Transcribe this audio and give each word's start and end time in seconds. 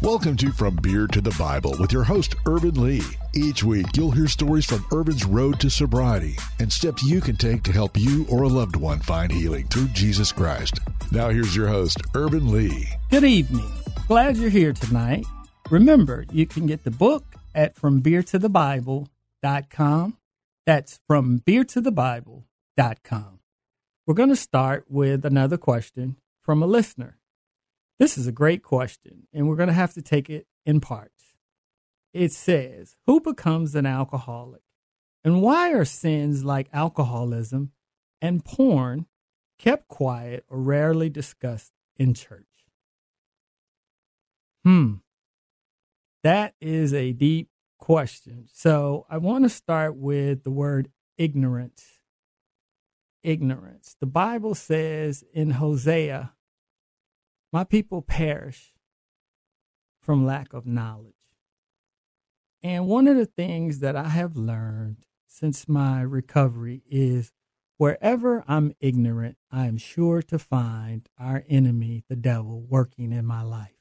Welcome 0.00 0.36
to 0.36 0.52
From 0.52 0.76
Beer 0.76 1.08
to 1.08 1.20
the 1.20 1.34
Bible 1.36 1.74
with 1.80 1.92
your 1.92 2.04
host, 2.04 2.36
Ervin 2.46 2.80
Lee. 2.80 3.02
Each 3.34 3.64
week, 3.64 3.96
you'll 3.96 4.12
hear 4.12 4.28
stories 4.28 4.64
from 4.64 4.86
Ervin's 4.92 5.24
road 5.24 5.58
to 5.58 5.68
sobriety 5.68 6.36
and 6.60 6.72
steps 6.72 7.02
you 7.02 7.20
can 7.20 7.34
take 7.34 7.64
to 7.64 7.72
help 7.72 7.96
you 7.96 8.24
or 8.30 8.44
a 8.44 8.48
loved 8.48 8.76
one 8.76 9.00
find 9.00 9.32
healing 9.32 9.66
through 9.66 9.88
Jesus 9.88 10.30
Christ. 10.30 10.78
Now, 11.10 11.30
here's 11.30 11.56
your 11.56 11.66
host, 11.66 12.00
Ervin 12.14 12.52
Lee. 12.52 12.86
Good 13.10 13.24
evening. 13.24 13.68
Glad 14.06 14.36
you're 14.36 14.50
here 14.50 14.72
tonight. 14.72 15.26
Remember, 15.68 16.26
you 16.30 16.46
can 16.46 16.66
get 16.66 16.84
the 16.84 16.92
book 16.92 17.24
at 17.52 17.74
FromBeerToTheBible.com. 17.74 20.16
That's 20.64 21.00
FromBeerToTheBible.com. 21.10 23.40
We're 24.06 24.14
going 24.14 24.28
to 24.28 24.36
start 24.36 24.84
with 24.88 25.24
another 25.24 25.56
question 25.56 26.18
from 26.40 26.62
a 26.62 26.68
listener. 26.68 27.17
This 27.98 28.16
is 28.16 28.26
a 28.26 28.32
great 28.32 28.62
question, 28.62 29.26
and 29.32 29.48
we're 29.48 29.56
going 29.56 29.68
to 29.68 29.72
have 29.72 29.94
to 29.94 30.02
take 30.02 30.30
it 30.30 30.46
in 30.64 30.80
parts. 30.80 31.34
It 32.12 32.32
says, 32.32 32.96
Who 33.06 33.20
becomes 33.20 33.74
an 33.74 33.86
alcoholic? 33.86 34.62
And 35.24 35.42
why 35.42 35.72
are 35.72 35.84
sins 35.84 36.44
like 36.44 36.68
alcoholism 36.72 37.72
and 38.22 38.44
porn 38.44 39.06
kept 39.58 39.88
quiet 39.88 40.44
or 40.48 40.58
rarely 40.58 41.10
discussed 41.10 41.72
in 41.96 42.14
church? 42.14 42.46
Hmm. 44.64 44.94
That 46.22 46.54
is 46.60 46.94
a 46.94 47.12
deep 47.12 47.48
question. 47.78 48.46
So 48.52 49.06
I 49.10 49.18
want 49.18 49.44
to 49.44 49.48
start 49.48 49.96
with 49.96 50.44
the 50.44 50.50
word 50.50 50.90
ignorance. 51.16 52.00
Ignorance. 53.22 53.96
The 54.00 54.06
Bible 54.06 54.54
says 54.54 55.24
in 55.32 55.52
Hosea 55.52 56.32
my 57.52 57.64
people 57.64 58.02
perish 58.02 58.72
from 60.00 60.26
lack 60.26 60.52
of 60.52 60.66
knowledge. 60.66 61.14
And 62.62 62.86
one 62.86 63.06
of 63.06 63.16
the 63.16 63.26
things 63.26 63.80
that 63.80 63.96
I 63.96 64.08
have 64.08 64.36
learned 64.36 65.04
since 65.26 65.68
my 65.68 66.00
recovery 66.02 66.82
is 66.90 67.32
wherever 67.76 68.44
I'm 68.48 68.74
ignorant, 68.80 69.36
I 69.52 69.66
am 69.66 69.76
sure 69.76 70.22
to 70.22 70.38
find 70.38 71.08
our 71.18 71.44
enemy, 71.48 72.04
the 72.08 72.16
devil, 72.16 72.60
working 72.68 73.12
in 73.12 73.24
my 73.24 73.42
life. 73.42 73.78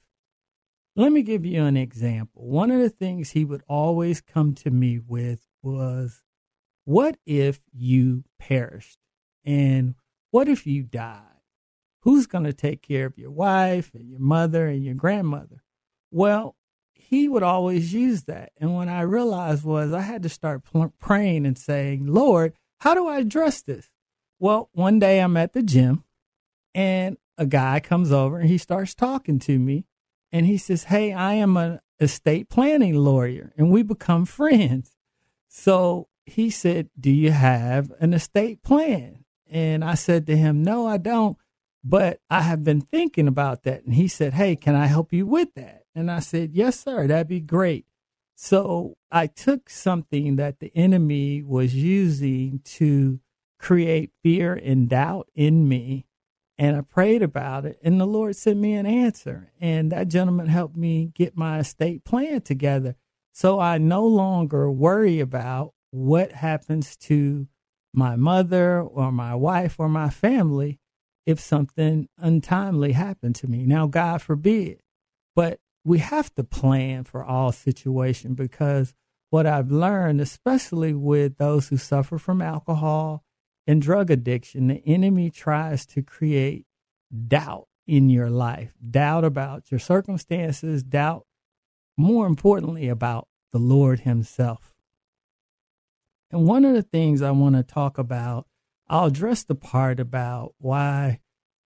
Let 0.96 1.12
me 1.12 1.22
give 1.22 1.46
you 1.46 1.64
an 1.64 1.78
example. 1.78 2.48
One 2.48 2.72
of 2.72 2.80
the 2.80 2.90
things 2.90 3.32
he 3.32 3.46
would 3.46 3.64
always 3.68 4.22
come 4.22 4.54
to 4.56 4.72
me 4.72 5.00
with 5.00 5.48
was, 5.62 6.24
What 6.86 7.18
if 7.26 7.62
you 7.72 8.24
perished? 8.40 9.00
And 9.46 9.96
what 10.32 10.48
if 10.48 10.68
you 10.68 10.84
died? 10.84 11.37
Who's 12.08 12.26
going 12.26 12.46
to 12.46 12.54
take 12.54 12.82
care 12.82 13.06
of 13.06 13.18
your 13.18 13.32
wife 13.32 13.94
and 13.94 14.10
your 14.10 14.22
mother 14.22 14.68
and 14.68 14.82
your 14.82 14.96
grandmother? 14.96 15.62
Well, 16.10 16.56
he 16.94 17.28
would 17.28 17.44
always 17.44 17.94
use 17.94 18.24
that. 18.24 18.54
And 18.56 18.74
what 18.74 18.88
I 18.88 19.02
realized 19.02 19.66
was 19.66 19.92
I 19.92 20.00
had 20.00 20.24
to 20.24 20.30
start 20.30 20.64
pl- 20.64 20.94
praying 21.00 21.46
and 21.46 21.58
saying, 21.58 22.08
Lord, 22.08 22.54
how 22.80 22.94
do 22.94 23.10
I 23.10 23.18
address 23.18 23.62
this? 23.62 23.90
Well, 24.40 24.70
one 24.72 25.00
day 25.00 25.20
I'm 25.20 25.36
at 25.36 25.52
the 25.52 25.62
gym 25.62 26.06
and 26.74 27.18
a 27.38 27.46
guy 27.46 27.82
comes 27.82 28.10
over 28.10 28.40
and 28.40 28.48
he 28.48 28.58
starts 28.58 28.96
talking 28.96 29.38
to 29.40 29.60
me 29.60 29.86
and 30.32 30.46
he 30.46 30.58
says, 30.58 30.86
Hey, 30.86 31.12
I 31.12 31.34
am 31.34 31.58
an 31.58 31.82
estate 32.00 32.48
planning 32.48 32.96
lawyer 32.96 33.52
and 33.58 33.70
we 33.70 33.84
become 33.84 34.24
friends. 34.24 34.96
So 35.50 36.08
he 36.26 36.52
said, 36.52 36.90
Do 36.98 37.12
you 37.12 37.32
have 37.32 37.92
an 38.00 38.14
estate 38.14 38.64
plan? 38.64 39.26
And 39.52 39.84
I 39.84 39.96
said 39.96 40.26
to 40.28 40.38
him, 40.38 40.64
No, 40.64 40.88
I 40.88 40.96
don't. 40.96 41.38
But 41.90 42.20
I 42.30 42.42
have 42.42 42.66
been 42.66 42.82
thinking 42.82 43.30
about 43.30 43.64
that. 43.64 43.86
And 43.86 43.94
he 43.94 44.10
said, 44.10 44.34
Hey, 44.34 44.58
can 44.58 44.76
I 44.76 44.88
help 44.88 45.14
you 45.14 45.26
with 45.26 45.54
that? 45.56 45.84
And 45.96 46.12
I 46.12 46.20
said, 46.20 46.52
Yes, 46.54 46.82
sir, 46.82 47.08
that'd 47.08 47.30
be 47.30 47.40
great. 47.40 47.86
So 48.36 48.98
I 49.10 49.28
took 49.28 49.70
something 49.70 50.36
that 50.36 50.60
the 50.60 50.70
enemy 50.76 51.42
was 51.42 51.74
using 51.74 52.60
to 52.66 53.22
create 53.58 54.12
fear 54.22 54.54
and 54.54 54.90
doubt 54.90 55.30
in 55.34 55.70
me. 55.70 56.08
And 56.58 56.76
I 56.76 56.82
prayed 56.82 57.22
about 57.22 57.66
it, 57.66 57.80
and 57.84 58.02
the 58.02 58.06
Lord 58.08 58.36
sent 58.36 58.60
me 58.60 58.74
an 58.74 58.86
answer. 58.86 59.54
And 59.62 59.92
that 59.92 60.10
gentleman 60.10 60.48
helped 60.48 60.76
me 60.76 61.12
get 61.16 61.38
my 61.38 61.60
estate 61.60 62.04
plan 62.04 62.42
together. 62.42 62.96
So 63.32 63.60
I 63.60 63.78
no 63.78 64.06
longer 64.06 64.70
worry 64.70 65.20
about 65.22 65.74
what 65.92 66.34
happens 66.34 66.98
to 66.98 67.48
my 67.94 68.18
mother 68.18 68.82
or 68.82 69.12
my 69.12 69.36
wife 69.36 69.80
or 69.80 69.88
my 69.88 70.10
family 70.10 70.80
if 71.28 71.42
something 71.42 72.08
untimely 72.18 72.94
happened 72.94 73.36
to 73.36 73.48
me. 73.48 73.66
Now, 73.66 73.86
God 73.86 74.22
forbid. 74.22 74.80
But 75.36 75.60
we 75.84 76.00
have 76.00 76.34
to 76.36 76.44
plan 76.44 77.04
for 77.04 77.24
all 77.24 77.52
situations 77.52 78.36
because 78.36 78.94
what 79.30 79.46
I've 79.46 79.70
learned, 79.70 80.22
especially 80.22 80.94
with 80.94 81.38
those 81.38 81.68
who 81.68 81.76
suffer 81.76 82.18
from 82.18 82.42
alcohol 82.42 83.24
and 83.68 83.82
drug 83.82 84.10
addiction, 84.10 84.68
the 84.68 84.82
enemy 84.86 85.30
tries 85.30 85.86
to 85.88 86.02
create 86.02 86.66
doubt 87.28 87.68
in 87.86 88.10
your 88.10 88.30
life, 88.30 88.74
doubt 88.90 89.26
about 89.26 89.70
your 89.70 89.80
circumstances, 89.82 90.82
doubt, 90.82 91.26
more 91.98 92.26
importantly, 92.26 92.88
about 92.88 93.28
the 93.52 93.60
Lord 93.60 94.02
Himself. 94.02 94.74
And 96.32 96.48
one 96.48 96.64
of 96.64 96.74
the 96.74 96.84
things 96.84 97.22
I 97.22 97.32
want 97.32 97.56
to 97.56 97.64
talk 97.64 97.98
about 97.98 98.48
I'll 98.90 99.06
address 99.06 99.44
the 99.44 99.56
part 99.56 100.00
about 100.00 100.56
why 100.60 101.20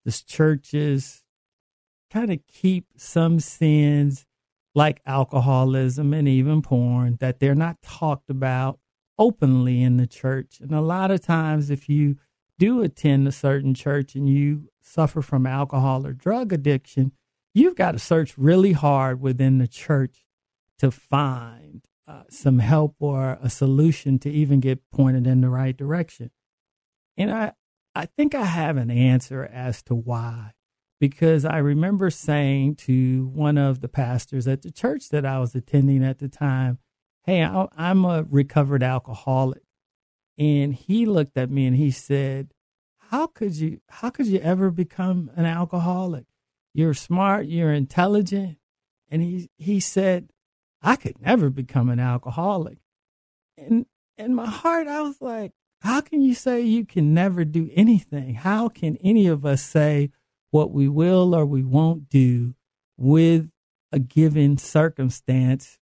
the 0.05 0.11
churches 0.11 1.23
kind 2.11 2.31
of 2.31 2.39
keep 2.47 2.87
some 2.97 3.39
sins 3.39 4.25
like 4.73 5.01
alcoholism 5.05 6.13
and 6.13 6.27
even 6.27 6.61
porn 6.61 7.17
that 7.19 7.39
they're 7.39 7.55
not 7.55 7.81
talked 7.81 8.29
about 8.29 8.79
openly 9.19 9.83
in 9.83 9.97
the 9.97 10.07
church. 10.07 10.59
And 10.59 10.73
a 10.73 10.81
lot 10.81 11.11
of 11.11 11.21
times, 11.21 11.69
if 11.69 11.87
you 11.87 12.17
do 12.57 12.81
attend 12.81 13.27
a 13.27 13.31
certain 13.31 13.73
church 13.73 14.15
and 14.15 14.27
you 14.27 14.69
suffer 14.81 15.21
from 15.21 15.45
alcohol 15.45 16.05
or 16.07 16.13
drug 16.13 16.51
addiction, 16.51 17.11
you've 17.53 17.75
got 17.75 17.91
to 17.91 17.99
search 17.99 18.37
really 18.37 18.71
hard 18.71 19.21
within 19.21 19.57
the 19.57 19.67
church 19.67 20.25
to 20.79 20.89
find 20.89 21.85
uh, 22.07 22.23
some 22.29 22.59
help 22.59 22.95
or 22.99 23.37
a 23.41 23.49
solution 23.49 24.17
to 24.19 24.29
even 24.29 24.59
get 24.59 24.89
pointed 24.91 25.27
in 25.27 25.41
the 25.41 25.49
right 25.49 25.77
direction. 25.77 26.31
And 27.17 27.31
I, 27.31 27.53
I 27.95 28.05
think 28.05 28.35
I 28.35 28.45
have 28.45 28.77
an 28.77 28.91
answer 28.91 29.43
as 29.43 29.81
to 29.83 29.95
why. 29.95 30.53
Because 30.99 31.45
I 31.45 31.57
remember 31.57 32.11
saying 32.11 32.75
to 32.75 33.25
one 33.33 33.57
of 33.57 33.81
the 33.81 33.87
pastors 33.87 34.47
at 34.47 34.61
the 34.61 34.71
church 34.71 35.09
that 35.09 35.25
I 35.25 35.39
was 35.39 35.55
attending 35.55 36.03
at 36.03 36.19
the 36.19 36.29
time, 36.29 36.77
Hey, 37.23 37.43
I'm 37.43 38.05
a 38.05 38.23
recovered 38.23 38.81
alcoholic. 38.83 39.63
And 40.37 40.73
he 40.73 41.05
looked 41.05 41.37
at 41.37 41.51
me 41.51 41.67
and 41.67 41.75
he 41.75 41.91
said, 41.91 42.53
How 43.09 43.27
could 43.27 43.55
you 43.55 43.81
how 43.89 44.09
could 44.09 44.27
you 44.27 44.39
ever 44.39 44.71
become 44.71 45.29
an 45.35 45.45
alcoholic? 45.45 46.25
You're 46.73 46.93
smart, 46.93 47.47
you're 47.47 47.73
intelligent. 47.73 48.57
And 49.09 49.21
he 49.21 49.49
he 49.57 49.79
said, 49.79 50.29
I 50.81 50.95
could 50.95 51.21
never 51.21 51.49
become 51.49 51.89
an 51.89 51.99
alcoholic. 51.99 52.79
And 53.57 53.85
in 54.17 54.33
my 54.33 54.47
heart, 54.47 54.87
I 54.87 55.01
was 55.01 55.21
like, 55.21 55.51
how 55.81 55.99
can 55.99 56.21
you 56.21 56.35
say 56.35 56.61
you 56.61 56.85
can 56.85 57.13
never 57.13 57.43
do 57.43 57.69
anything? 57.73 58.35
How 58.35 58.69
can 58.69 58.97
any 58.97 59.25
of 59.25 59.45
us 59.45 59.63
say 59.63 60.11
what 60.51 60.71
we 60.71 60.87
will 60.87 61.33
or 61.33 61.43
we 61.43 61.63
won't 61.63 62.07
do 62.07 62.53
with 62.97 63.49
a 63.91 63.97
given 63.97 64.59
circumstance 64.59 65.79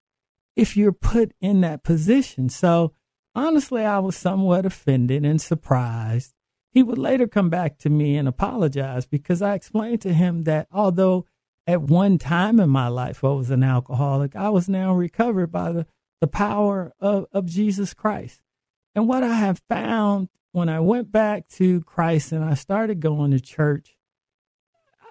if 0.56 0.78
you're 0.78 0.94
put 0.94 1.34
in 1.42 1.60
that 1.62 1.84
position? 1.84 2.48
So 2.48 2.94
honestly, 3.36 3.84
I 3.84 4.00
was 4.00 4.16
somewhat 4.16 4.66
offended 4.66 5.26
and 5.26 5.42
surprised. 5.42 6.34
He 6.72 6.82
would 6.82 6.98
later 6.98 7.28
come 7.28 7.50
back 7.50 7.78
to 7.80 7.90
me 7.90 8.16
and 8.16 8.28
apologize 8.28 9.06
because 9.06 9.42
I 9.42 9.54
explained 9.54 10.00
to 10.02 10.14
him 10.14 10.46
that 10.46 10.68
although 10.72 11.26
at 11.68 11.82
one 11.82 12.18
time 12.18 12.62
in 12.62 12.70
my 12.70 12.88
life 12.88 13.22
I 13.22 13.30
was 13.30 13.52
an 13.52 13.64
alcoholic, 13.64 14.34
I 14.34 14.48
was 14.48 14.70
now 14.70 14.94
recovered 14.94 15.52
by 15.52 15.74
the, 15.74 15.88
the 16.22 16.28
power 16.28 16.94
of, 17.02 17.26
of 17.34 17.48
Jesus 17.48 17.94
Christ. 17.94 18.40
And 18.96 19.08
what 19.08 19.24
I 19.24 19.36
have 19.36 19.62
found 19.70 20.30
when 20.52 20.70
I 20.70 20.80
went 20.80 21.12
back 21.12 21.48
to 21.50 21.82
Christ 21.82 22.32
and 22.32 22.44
I 22.44 22.56
started 22.56 23.00
going 23.00 23.32
to 23.32 23.40
church, 23.40 23.96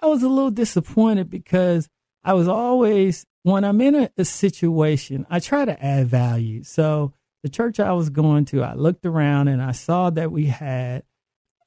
I 0.01 0.07
was 0.07 0.23
a 0.23 0.29
little 0.29 0.51
disappointed 0.51 1.29
because 1.29 1.89
I 2.23 2.33
was 2.33 2.47
always, 2.47 3.25
when 3.43 3.63
I'm 3.63 3.81
in 3.81 3.95
a, 3.95 4.09
a 4.17 4.25
situation, 4.25 5.25
I 5.29 5.39
try 5.39 5.65
to 5.65 5.83
add 5.83 6.07
value. 6.07 6.63
So 6.63 7.13
the 7.43 7.49
church 7.49 7.79
I 7.79 7.93
was 7.93 8.09
going 8.09 8.45
to, 8.45 8.63
I 8.63 8.73
looked 8.73 9.05
around 9.05 9.47
and 9.47 9.61
I 9.61 9.71
saw 9.71 10.09
that 10.11 10.31
we 10.31 10.45
had 10.45 11.03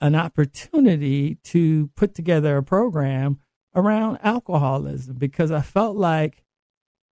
an 0.00 0.14
opportunity 0.14 1.36
to 1.44 1.88
put 1.96 2.14
together 2.14 2.56
a 2.56 2.62
program 2.62 3.38
around 3.74 4.18
alcoholism 4.22 5.16
because 5.16 5.50
I 5.50 5.62
felt 5.62 5.96
like 5.96 6.42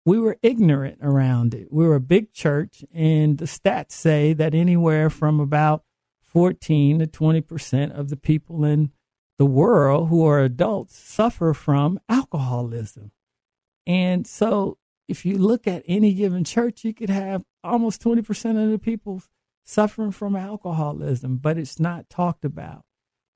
we 0.07 0.21
were 0.21 0.39
ignorant 0.41 0.99
around 1.03 1.53
it. 1.53 1.69
We 1.71 1.87
were 1.87 1.97
a 1.97 2.01
big 2.01 2.33
church, 2.33 2.85
and 2.95 3.37
the 3.37 3.45
stats 3.45 3.91
say 3.91 4.33
that 4.35 4.55
anywhere 4.55 5.11
from 5.11 5.41
about 5.41 5.83
14 6.23 7.01
to 7.01 7.07
20 7.07 7.41
percent 7.43 7.93
of 7.93 8.09
the 8.09 8.17
people 8.17 8.65
in 8.65 8.93
the 9.39 9.47
world 9.47 10.09
who 10.09 10.25
are 10.25 10.41
adults 10.41 10.97
suffer 10.97 11.53
from 11.53 11.99
alcoholism. 12.09 13.11
And 13.87 14.27
so 14.27 14.79
if 15.09 15.27
you 15.27 15.39
look 15.39 15.67
at 15.67 15.83
any 15.87 16.15
given 16.15 16.45
church, 16.45 16.85
you 16.85 16.95
could 16.95 17.11
have 17.11 17.45
almost 17.63 18.03
20% 18.03 18.63
of 18.63 18.71
the 18.71 18.79
people 18.79 19.23
suffering 19.65 20.13
from 20.13 20.37
alcoholism, 20.37 21.37
but 21.37 21.59
it's 21.59 21.79
not 21.79 22.09
talked 22.09 22.45
about. 22.45 22.83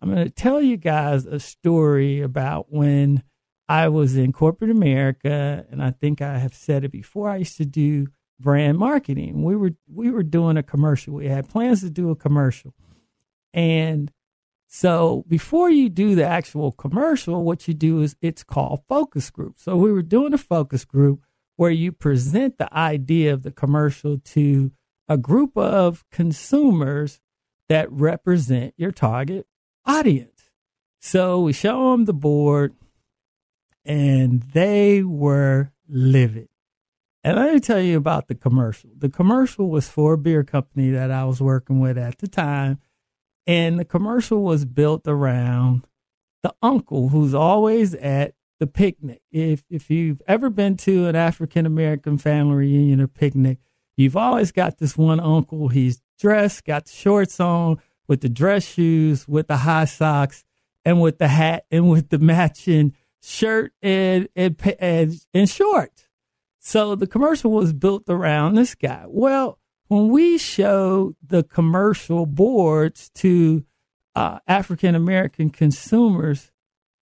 I'm 0.00 0.12
going 0.12 0.24
to 0.24 0.30
tell 0.30 0.62
you 0.62 0.76
guys 0.76 1.26
a 1.26 1.38
story 1.38 2.20
about 2.20 2.72
when 2.72 3.22
I 3.70 3.86
was 3.86 4.16
in 4.16 4.32
corporate 4.32 4.72
America, 4.72 5.64
and 5.70 5.80
I 5.80 5.92
think 5.92 6.20
I 6.20 6.38
have 6.38 6.54
said 6.54 6.82
it 6.82 6.90
before. 6.90 7.30
I 7.30 7.36
used 7.36 7.56
to 7.58 7.64
do 7.64 8.08
brand 8.40 8.78
marketing. 8.78 9.44
We 9.44 9.54
were 9.54 9.70
we 9.86 10.10
were 10.10 10.24
doing 10.24 10.56
a 10.56 10.62
commercial. 10.64 11.14
We 11.14 11.28
had 11.28 11.48
plans 11.48 11.80
to 11.82 11.88
do 11.88 12.10
a 12.10 12.16
commercial, 12.16 12.74
and 13.54 14.10
so 14.66 15.24
before 15.28 15.70
you 15.70 15.88
do 15.88 16.16
the 16.16 16.24
actual 16.24 16.72
commercial, 16.72 17.44
what 17.44 17.68
you 17.68 17.74
do 17.74 18.00
is 18.02 18.16
it's 18.20 18.42
called 18.42 18.82
focus 18.88 19.30
group. 19.30 19.60
So 19.60 19.76
we 19.76 19.92
were 19.92 20.02
doing 20.02 20.34
a 20.34 20.38
focus 20.38 20.84
group 20.84 21.22
where 21.54 21.70
you 21.70 21.92
present 21.92 22.58
the 22.58 22.76
idea 22.76 23.32
of 23.32 23.44
the 23.44 23.52
commercial 23.52 24.18
to 24.18 24.72
a 25.08 25.16
group 25.16 25.56
of 25.56 26.04
consumers 26.10 27.20
that 27.68 27.90
represent 27.92 28.74
your 28.76 28.90
target 28.90 29.46
audience. 29.86 30.50
So 30.98 31.40
we 31.40 31.52
show 31.52 31.92
them 31.92 32.06
the 32.06 32.12
board 32.12 32.74
and 33.84 34.42
they 34.42 35.02
were 35.02 35.72
livid. 35.88 36.48
And 37.22 37.36
let 37.36 37.52
me 37.52 37.60
tell 37.60 37.80
you 37.80 37.98
about 37.98 38.28
the 38.28 38.34
commercial. 38.34 38.90
The 38.96 39.10
commercial 39.10 39.68
was 39.68 39.88
for 39.88 40.14
a 40.14 40.18
beer 40.18 40.42
company 40.42 40.90
that 40.90 41.10
I 41.10 41.24
was 41.24 41.40
working 41.40 41.80
with 41.80 41.98
at 41.98 42.18
the 42.18 42.28
time 42.28 42.78
and 43.46 43.78
the 43.80 43.84
commercial 43.84 44.42
was 44.42 44.64
built 44.64 45.08
around 45.08 45.84
the 46.42 46.54
uncle 46.62 47.08
who's 47.08 47.34
always 47.34 47.94
at 47.94 48.34
the 48.60 48.66
picnic. 48.66 49.22
If 49.32 49.64
if 49.68 49.90
you've 49.90 50.22
ever 50.28 50.50
been 50.50 50.76
to 50.78 51.06
an 51.06 51.16
African 51.16 51.66
American 51.66 52.16
family 52.18 52.54
reunion 52.54 53.00
or 53.00 53.08
picnic, 53.08 53.58
you've 53.96 54.16
always 54.16 54.52
got 54.52 54.78
this 54.78 54.96
one 54.96 55.18
uncle. 55.18 55.68
He's 55.68 56.00
dressed, 56.18 56.64
got 56.64 56.86
the 56.86 56.92
shorts 56.92 57.40
on, 57.40 57.78
with 58.06 58.20
the 58.20 58.28
dress 58.28 58.64
shoes, 58.64 59.26
with 59.26 59.48
the 59.48 59.58
high 59.58 59.86
socks, 59.86 60.44
and 60.84 61.00
with 61.00 61.18
the 61.18 61.28
hat, 61.28 61.64
and 61.70 61.90
with 61.90 62.10
the 62.10 62.18
matching 62.32 62.94
shirt 63.22 63.72
and 63.82 64.28
and 64.34 64.56
and, 64.78 65.14
and 65.32 65.48
shorts. 65.48 66.08
So 66.58 66.94
the 66.94 67.06
commercial 67.06 67.50
was 67.50 67.72
built 67.72 68.04
around 68.08 68.54
this 68.54 68.74
guy. 68.74 69.04
Well, 69.06 69.58
when 69.88 70.08
we 70.08 70.38
showed 70.38 71.16
the 71.26 71.42
commercial 71.42 72.26
boards 72.26 73.10
to 73.16 73.64
uh, 74.14 74.40
African 74.46 74.94
American 74.94 75.50
consumers, 75.50 76.52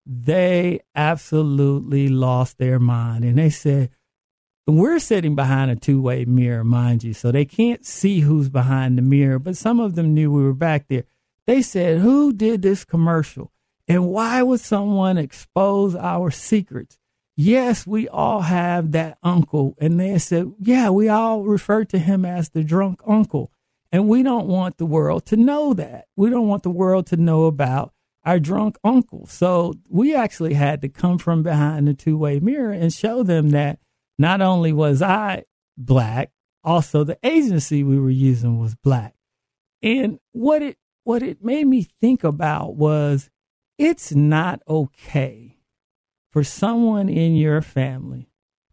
they 0.06 0.80
absolutely 0.94 2.08
lost 2.08 2.58
their 2.58 2.78
mind. 2.78 3.24
And 3.24 3.36
they 3.36 3.50
said, 3.50 3.90
we're 4.68 4.98
sitting 4.98 5.34
behind 5.34 5.70
a 5.70 5.76
two 5.76 6.00
way 6.00 6.24
mirror, 6.24 6.62
mind 6.62 7.02
you, 7.02 7.14
so 7.14 7.32
they 7.32 7.44
can't 7.44 7.86
see 7.86 8.20
who's 8.20 8.48
behind 8.50 8.98
the 8.98 9.02
mirror, 9.02 9.38
but 9.38 9.56
some 9.56 9.80
of 9.80 9.94
them 9.94 10.14
knew 10.14 10.30
we 10.30 10.42
were 10.42 10.54
back 10.54 10.88
there. 10.88 11.04
They 11.46 11.62
said, 11.62 12.00
Who 12.00 12.32
did 12.34 12.60
this 12.60 12.84
commercial? 12.84 13.50
And 13.88 14.08
why 14.08 14.42
would 14.42 14.60
someone 14.60 15.18
expose 15.18 15.96
our 15.96 16.30
secrets? 16.30 16.98
yes, 17.38 17.86
we 17.86 18.08
all 18.08 18.40
have 18.40 18.90
that 18.92 19.16
uncle. 19.22 19.76
And 19.80 19.98
they 19.98 20.18
said, 20.18 20.52
yeah, 20.58 20.90
we 20.90 21.08
all 21.08 21.44
refer 21.44 21.84
to 21.86 21.98
him 21.98 22.24
as 22.24 22.50
the 22.50 22.64
drunk 22.64 23.00
uncle. 23.06 23.52
And 23.90 24.08
we 24.08 24.22
don't 24.22 24.48
want 24.48 24.76
the 24.76 24.84
world 24.84 25.24
to 25.26 25.36
know 25.36 25.72
that. 25.74 26.06
We 26.16 26.28
don't 26.28 26.48
want 26.48 26.64
the 26.64 26.70
world 26.70 27.06
to 27.06 27.16
know 27.16 27.44
about 27.44 27.94
our 28.24 28.40
drunk 28.40 28.76
uncle. 28.84 29.26
So 29.26 29.74
we 29.88 30.14
actually 30.14 30.54
had 30.54 30.82
to 30.82 30.88
come 30.88 31.16
from 31.16 31.42
behind 31.42 31.86
the 31.86 31.94
two 31.94 32.18
way 32.18 32.40
mirror 32.40 32.72
and 32.72 32.92
show 32.92 33.22
them 33.22 33.50
that 33.50 33.78
not 34.18 34.42
only 34.42 34.72
was 34.72 35.00
I 35.00 35.44
black, 35.78 36.32
also 36.64 37.04
the 37.04 37.18
agency 37.22 37.82
we 37.84 37.98
were 37.98 38.10
using 38.10 38.58
was 38.58 38.74
black. 38.74 39.14
And 39.80 40.18
what 40.32 40.60
it 40.60 40.76
what 41.04 41.22
it 41.22 41.42
made 41.42 41.66
me 41.66 41.86
think 42.02 42.24
about 42.24 42.74
was 42.74 43.30
it's 43.78 44.12
not 44.12 44.60
okay 44.68 45.56
for 46.32 46.42
someone 46.42 47.08
in 47.08 47.36
your 47.36 47.62
family 47.62 48.28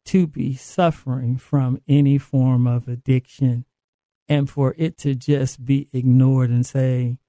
to 0.05 0.27
be 0.27 0.55
suffering 0.55 1.37
from 1.37 1.79
any 1.87 2.17
form 2.17 2.67
of 2.67 2.87
addiction 2.87 3.65
and 4.27 4.49
for 4.49 4.75
it 4.77 4.97
to 4.97 5.15
just 5.15 5.63
be 5.63 5.87
ignored 5.93 6.49
and 6.49 6.65
say, 6.65 7.19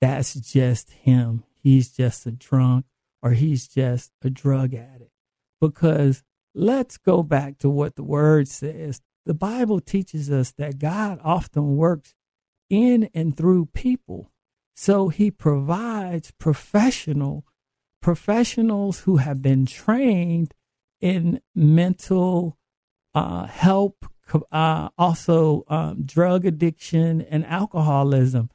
that's 0.00 0.34
just 0.34 0.90
him. 0.90 1.44
He's 1.62 1.90
just 1.90 2.26
a 2.26 2.32
drunk 2.32 2.86
or 3.22 3.30
he's 3.30 3.66
just 3.66 4.12
a 4.22 4.30
drug 4.30 4.74
addict. 4.74 5.12
Because 5.60 6.22
let's 6.54 6.96
go 6.96 7.22
back 7.22 7.58
to 7.58 7.70
what 7.70 7.96
the 7.96 8.04
word 8.04 8.48
says. 8.48 9.00
The 9.24 9.34
Bible 9.34 9.80
teaches 9.80 10.30
us 10.30 10.52
that 10.58 10.78
God 10.78 11.18
often 11.22 11.76
works 11.76 12.14
in 12.68 13.08
and 13.14 13.36
through 13.36 13.66
people. 13.66 14.30
So 14.76 15.08
he 15.08 15.30
provides 15.30 16.32
professional 16.32 17.44
professionals 18.02 19.00
who 19.00 19.16
have 19.16 19.42
been 19.42 19.66
trained 19.66 20.52
in 21.00 21.40
mental 21.54 22.56
uh, 23.14 23.46
help, 23.46 24.06
uh, 24.52 24.90
also 24.98 25.64
um, 25.68 26.02
drug 26.04 26.44
addiction 26.44 27.22
and 27.22 27.44
alcoholism. 27.46 28.50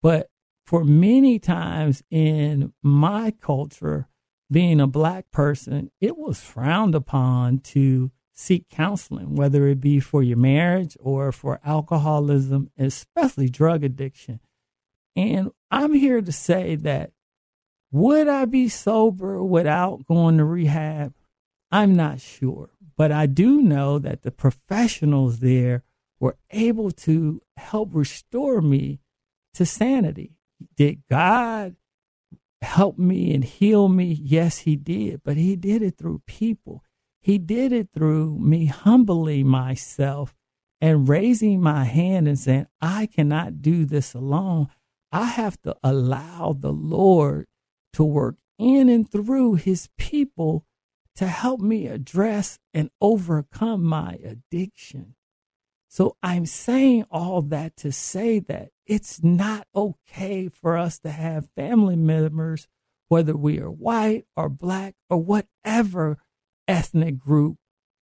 But 0.00 0.30
for 0.64 0.84
many 0.84 1.38
times 1.38 2.02
in 2.10 2.72
my 2.82 3.32
culture, 3.32 4.08
being 4.50 4.80
a 4.80 4.86
black 4.86 5.30
person, 5.32 5.90
it 6.00 6.16
was 6.16 6.40
frowned 6.40 6.94
upon 6.94 7.58
to 7.58 8.12
seek 8.32 8.68
counseling, 8.70 9.34
whether 9.34 9.66
it 9.66 9.80
be 9.80 9.98
for 10.00 10.22
your 10.22 10.38
marriage 10.38 10.96
or 11.00 11.32
for 11.32 11.60
alcoholism, 11.64 12.70
especially 12.78 13.48
drug 13.48 13.82
addiction. 13.82 14.40
And 15.16 15.50
I'm 15.70 15.94
here 15.94 16.20
to 16.20 16.32
say 16.32 16.76
that 16.76 17.12
would 17.90 18.26
I 18.26 18.44
be 18.44 18.68
sober 18.68 19.42
without 19.42 20.06
going 20.06 20.38
to 20.38 20.44
rehab? 20.44 21.14
I'm 21.70 21.94
not 21.94 22.20
sure. 22.20 22.70
But 22.96 23.12
I 23.12 23.26
do 23.26 23.60
know 23.60 23.98
that 23.98 24.22
the 24.22 24.30
professionals 24.30 25.40
there 25.40 25.84
were 26.20 26.36
able 26.50 26.90
to 26.90 27.42
help 27.56 27.90
restore 27.92 28.60
me 28.60 29.00
to 29.54 29.66
sanity. 29.66 30.36
Did 30.76 31.02
God 31.08 31.76
help 32.62 32.98
me 32.98 33.34
and 33.34 33.44
heal 33.44 33.88
me? 33.88 34.18
Yes, 34.20 34.58
He 34.58 34.76
did. 34.76 35.22
But 35.24 35.36
He 35.36 35.56
did 35.56 35.82
it 35.82 35.96
through 35.96 36.22
people. 36.26 36.82
He 37.20 37.38
did 37.38 37.72
it 37.72 37.88
through 37.94 38.38
me 38.38 38.66
humbling 38.66 39.46
myself 39.46 40.34
and 40.80 41.08
raising 41.08 41.62
my 41.62 41.84
hand 41.84 42.28
and 42.28 42.38
saying, 42.38 42.66
I 42.80 43.06
cannot 43.06 43.62
do 43.62 43.84
this 43.84 44.14
alone. 44.14 44.68
I 45.14 45.26
have 45.26 45.62
to 45.62 45.76
allow 45.84 46.56
the 46.58 46.72
Lord 46.72 47.46
to 47.92 48.02
work 48.02 48.34
in 48.58 48.88
and 48.88 49.08
through 49.08 49.54
his 49.54 49.88
people 49.96 50.66
to 51.14 51.28
help 51.28 51.60
me 51.60 51.86
address 51.86 52.58
and 52.74 52.90
overcome 53.00 53.84
my 53.84 54.18
addiction. 54.24 55.14
So 55.88 56.16
I'm 56.20 56.46
saying 56.46 57.06
all 57.12 57.42
that 57.42 57.76
to 57.76 57.92
say 57.92 58.40
that 58.40 58.70
it's 58.86 59.22
not 59.22 59.68
okay 59.72 60.48
for 60.48 60.76
us 60.76 60.98
to 60.98 61.10
have 61.10 61.48
family 61.54 61.94
members, 61.94 62.66
whether 63.06 63.36
we 63.36 63.60
are 63.60 63.70
white 63.70 64.24
or 64.36 64.48
black 64.48 64.96
or 65.08 65.18
whatever 65.18 66.18
ethnic 66.66 67.20
group, 67.20 67.58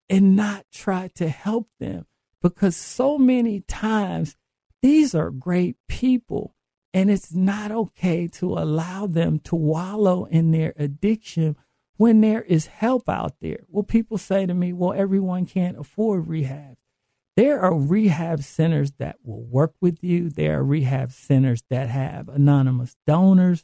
and 0.10 0.38
not 0.38 0.65
try 0.72 1.10
to 1.15 1.27
help 1.27 1.68
them 1.77 2.06
because 2.41 2.77
so 2.77 3.18
many 3.18 3.60
times 3.60 4.38
these 4.82 5.13
are 5.13 5.30
great 5.30 5.75
people 5.89 6.56
and 6.93 7.10
it's 7.10 7.33
not 7.33 7.71
okay 7.71 8.27
to 8.27 8.53
allow 8.53 9.07
them 9.07 9.39
to 9.39 9.55
wallow 9.55 10.25
in 10.25 10.51
their 10.51 10.74
addiction 10.75 11.55
when 11.98 12.21
there 12.21 12.41
is 12.41 12.65
help 12.65 13.07
out 13.07 13.36
there. 13.41 13.60
Well, 13.67 13.83
people 13.83 14.17
say 14.17 14.45
to 14.45 14.53
me, 14.53 14.74
well, 14.74 14.93
everyone 14.93 15.45
can't 15.45 15.77
afford 15.77 16.27
rehab. 16.27 16.77
There 17.38 17.62
are 17.62 17.77
rehab 17.77 18.43
centers 18.43 18.91
that 18.93 19.17
will 19.24 19.43
work 19.43 19.74
with 19.79 20.03
you. 20.03 20.29
There 20.29 20.60
are 20.60 20.63
rehab 20.63 21.12
centers 21.12 21.63
that 21.69 21.89
have 21.89 22.27
anonymous 22.27 22.98
donors 23.07 23.63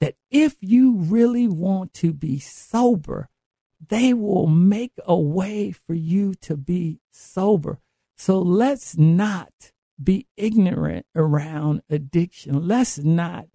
that 0.00 0.16
if 0.30 0.56
you 0.60 0.96
really 0.96 1.48
want 1.48 1.94
to 1.94 2.12
be 2.12 2.38
sober, 2.38 3.28
they 3.88 4.12
will 4.12 4.46
make 4.46 4.92
a 5.06 5.16
way 5.16 5.72
for 5.72 5.94
you 5.94 6.34
to 6.34 6.56
be 6.56 7.00
sober. 7.10 7.78
So 8.16 8.38
let's 8.38 8.96
not 8.96 9.72
be 10.02 10.26
ignorant 10.36 11.06
around 11.14 11.82
addiction. 11.88 12.66
Let's 12.66 12.98
not 12.98 13.46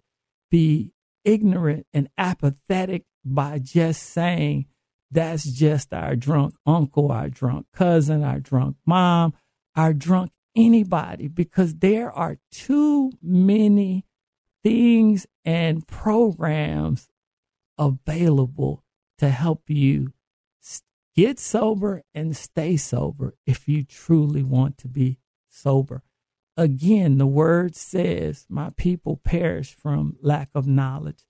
be 0.50 0.92
ignorant 1.24 1.86
and 1.92 2.08
apathetic 2.18 3.04
by 3.24 3.58
just 3.58 4.02
saying 4.02 4.66
that's 5.10 5.44
just 5.44 5.92
our 5.92 6.16
drunk 6.16 6.54
uncle, 6.66 7.12
our 7.12 7.28
drunk 7.28 7.66
cousin, 7.74 8.24
our 8.24 8.40
drunk 8.40 8.76
mom, 8.86 9.34
our 9.76 9.92
drunk 9.92 10.30
anybody, 10.56 11.28
because 11.28 11.74
there 11.76 12.10
are 12.10 12.38
too 12.50 13.12
many 13.22 14.04
things 14.62 15.26
and 15.44 15.86
programs 15.86 17.08
available 17.78 18.82
to 19.18 19.28
help 19.28 19.62
you 19.68 20.12
Get 21.14 21.38
sober 21.38 22.02
and 22.14 22.34
stay 22.34 22.78
sober 22.78 23.34
if 23.44 23.68
you 23.68 23.84
truly 23.84 24.42
want 24.42 24.78
to 24.78 24.88
be 24.88 25.18
sober. 25.48 26.02
Again, 26.56 27.18
the 27.18 27.26
word 27.26 27.74
says, 27.74 28.46
My 28.48 28.70
people 28.76 29.20
perish 29.24 29.74
from 29.74 30.16
lack 30.20 30.50
of 30.54 30.66
knowledge. 30.66 31.24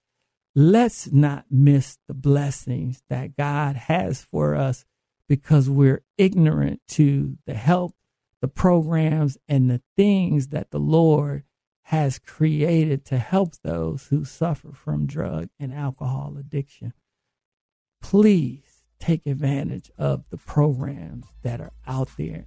Let's 0.55 1.11
not 1.11 1.47
miss 1.51 1.99
the 2.09 2.15
blessings 2.15 3.03
that 3.09 3.37
God 3.37 3.77
has 3.77 4.21
for 4.21 4.55
us 4.55 4.85
because 5.29 5.71
we're 5.71 6.03
ignorant 6.19 6.81
to 6.89 7.39
the 7.47 7.55
help, 7.55 7.95
the 8.41 8.49
programs, 8.49 9.39
and 9.49 9.71
the 9.71 9.81
things 9.97 10.49
that 10.49 10.73
the 10.73 10.81
Lord 10.81 11.45
has 11.85 12.19
created 12.19 13.05
to 13.07 13.19
help 13.19 13.55
those 13.63 14.09
who 14.09 14.25
suffer 14.25 14.73
from 14.73 15.07
drug 15.07 15.49
and 15.59 15.73
alcohol 15.73 16.37
addiction. 16.39 16.93
Please 18.03 18.83
take 18.99 19.27
advantage 19.27 19.91
of 19.97 20.25
the 20.31 20.37
programs 20.37 21.27
that 21.43 21.61
are 21.61 21.73
out 21.87 22.09
there. 22.19 22.45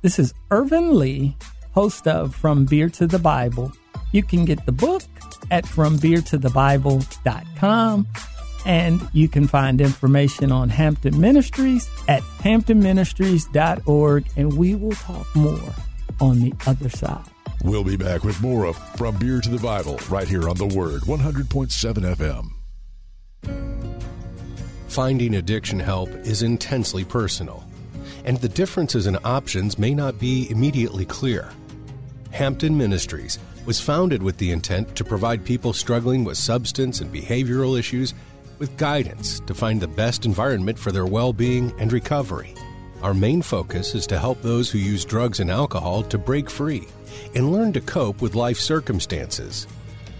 This 0.00 0.20
is 0.20 0.32
Ervin 0.52 0.96
Lee, 0.96 1.36
host 1.72 2.06
of 2.06 2.32
From 2.34 2.66
Beer 2.66 2.88
to 2.90 3.08
the 3.08 3.18
Bible. 3.18 3.72
You 4.12 4.22
can 4.22 4.44
get 4.44 4.64
the 4.64 4.70
book 4.70 5.02
at 5.50 5.64
FromBeerToTheBible.com 5.64 8.06
and 8.64 9.08
you 9.12 9.28
can 9.28 9.48
find 9.48 9.80
information 9.80 10.52
on 10.52 10.68
Hampton 10.68 11.20
Ministries 11.20 11.90
at 12.06 12.22
hamptonministries.org 12.22 14.26
and 14.36 14.56
we 14.56 14.76
will 14.76 14.92
talk 14.92 15.26
more 15.34 15.74
on 16.20 16.38
the 16.40 16.52
other 16.66 16.90
side. 16.90 17.24
We'll 17.64 17.82
be 17.82 17.96
back 17.96 18.22
with 18.22 18.40
more 18.40 18.66
of 18.66 18.76
From 18.96 19.16
Beer 19.16 19.40
to 19.40 19.50
the 19.50 19.58
Bible 19.58 19.98
right 20.08 20.28
here 20.28 20.48
on 20.48 20.54
The 20.56 20.66
Word 20.66 21.02
100.7 21.02 22.14
FM. 22.14 22.52
Finding 24.86 25.34
addiction 25.34 25.80
help 25.80 26.10
is 26.10 26.42
intensely 26.42 27.04
personal, 27.04 27.64
and 28.28 28.36
the 28.36 28.48
differences 28.48 29.06
in 29.06 29.16
options 29.24 29.78
may 29.78 29.94
not 29.94 30.18
be 30.18 30.50
immediately 30.50 31.06
clear. 31.06 31.50
Hampton 32.30 32.76
Ministries 32.76 33.38
was 33.64 33.80
founded 33.80 34.22
with 34.22 34.36
the 34.36 34.50
intent 34.50 34.94
to 34.96 35.02
provide 35.02 35.46
people 35.46 35.72
struggling 35.72 36.24
with 36.24 36.36
substance 36.36 37.00
and 37.00 37.10
behavioral 37.10 37.78
issues 37.78 38.12
with 38.58 38.76
guidance 38.76 39.40
to 39.40 39.54
find 39.54 39.80
the 39.80 39.88
best 39.88 40.26
environment 40.26 40.78
for 40.78 40.92
their 40.92 41.06
well 41.06 41.32
being 41.32 41.72
and 41.78 41.90
recovery. 41.90 42.54
Our 43.00 43.14
main 43.14 43.40
focus 43.40 43.94
is 43.94 44.06
to 44.08 44.18
help 44.18 44.42
those 44.42 44.70
who 44.70 44.78
use 44.78 45.06
drugs 45.06 45.40
and 45.40 45.50
alcohol 45.50 46.02
to 46.02 46.18
break 46.18 46.50
free 46.50 46.86
and 47.34 47.50
learn 47.50 47.72
to 47.72 47.80
cope 47.80 48.20
with 48.20 48.34
life 48.34 48.58
circumstances. 48.58 49.66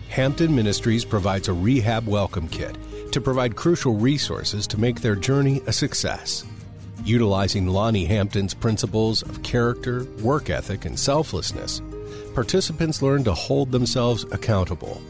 Hampton 0.09 0.57
Ministries 0.57 1.05
provides 1.05 1.49
a 1.49 1.53
rehab 1.53 2.07
welcome 2.07 2.49
kit 2.49 2.79
to 3.13 3.21
provide 3.21 3.55
crucial 3.55 3.97
resources 3.97 4.67
to 4.69 4.81
make 4.81 5.03
their 5.03 5.15
journey 5.15 5.61
a 5.67 5.73
success. 5.75 6.47
Utilizing 7.09 7.67
Lonnie 7.67 8.05
Hampton's 8.05 8.53
principles 8.53 9.23
of 9.23 9.43
character, 9.43 10.05
work 10.21 10.51
ethic, 10.51 10.85
and 10.85 10.99
selflessness, 10.99 11.81
participants 12.35 13.01
learn 13.01 13.25
to 13.25 13.33
hold 13.33 13.73
themselves 13.73 14.25
accountable. 14.31 15.01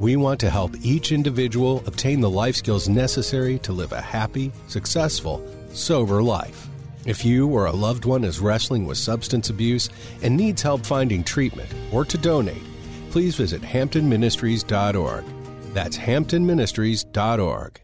We 0.00 0.16
want 0.16 0.40
to 0.40 0.50
help 0.50 0.74
each 0.82 1.12
individual 1.12 1.84
obtain 1.86 2.20
the 2.20 2.28
life 2.28 2.56
skills 2.56 2.88
necessary 2.88 3.60
to 3.60 3.72
live 3.72 3.92
a 3.92 4.00
happy, 4.00 4.50
successful, 4.66 5.48
sober 5.72 6.24
life. 6.24 6.66
If 7.06 7.24
you 7.24 7.46
or 7.46 7.66
a 7.66 7.72
loved 7.72 8.04
one 8.04 8.24
is 8.24 8.40
wrestling 8.40 8.84
with 8.84 8.98
substance 8.98 9.48
abuse 9.48 9.90
and 10.22 10.36
needs 10.36 10.60
help 10.60 10.84
finding 10.84 11.22
treatment 11.22 11.72
or 11.92 12.04
to 12.04 12.18
donate, 12.18 12.64
please 13.10 13.36
visit 13.36 13.62
hamptonministries.org. 13.62 15.24
That's 15.72 15.96
hamptonministries.org. 15.98 17.83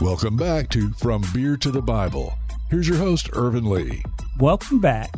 Welcome 0.00 0.36
back 0.36 0.70
to 0.70 0.90
From 0.94 1.22
Beer 1.32 1.56
to 1.58 1.70
the 1.70 1.80
Bible. 1.80 2.36
Here's 2.68 2.88
your 2.88 2.98
host, 2.98 3.30
Ervin 3.32 3.70
Lee. 3.70 4.02
Welcome 4.40 4.80
back. 4.80 5.14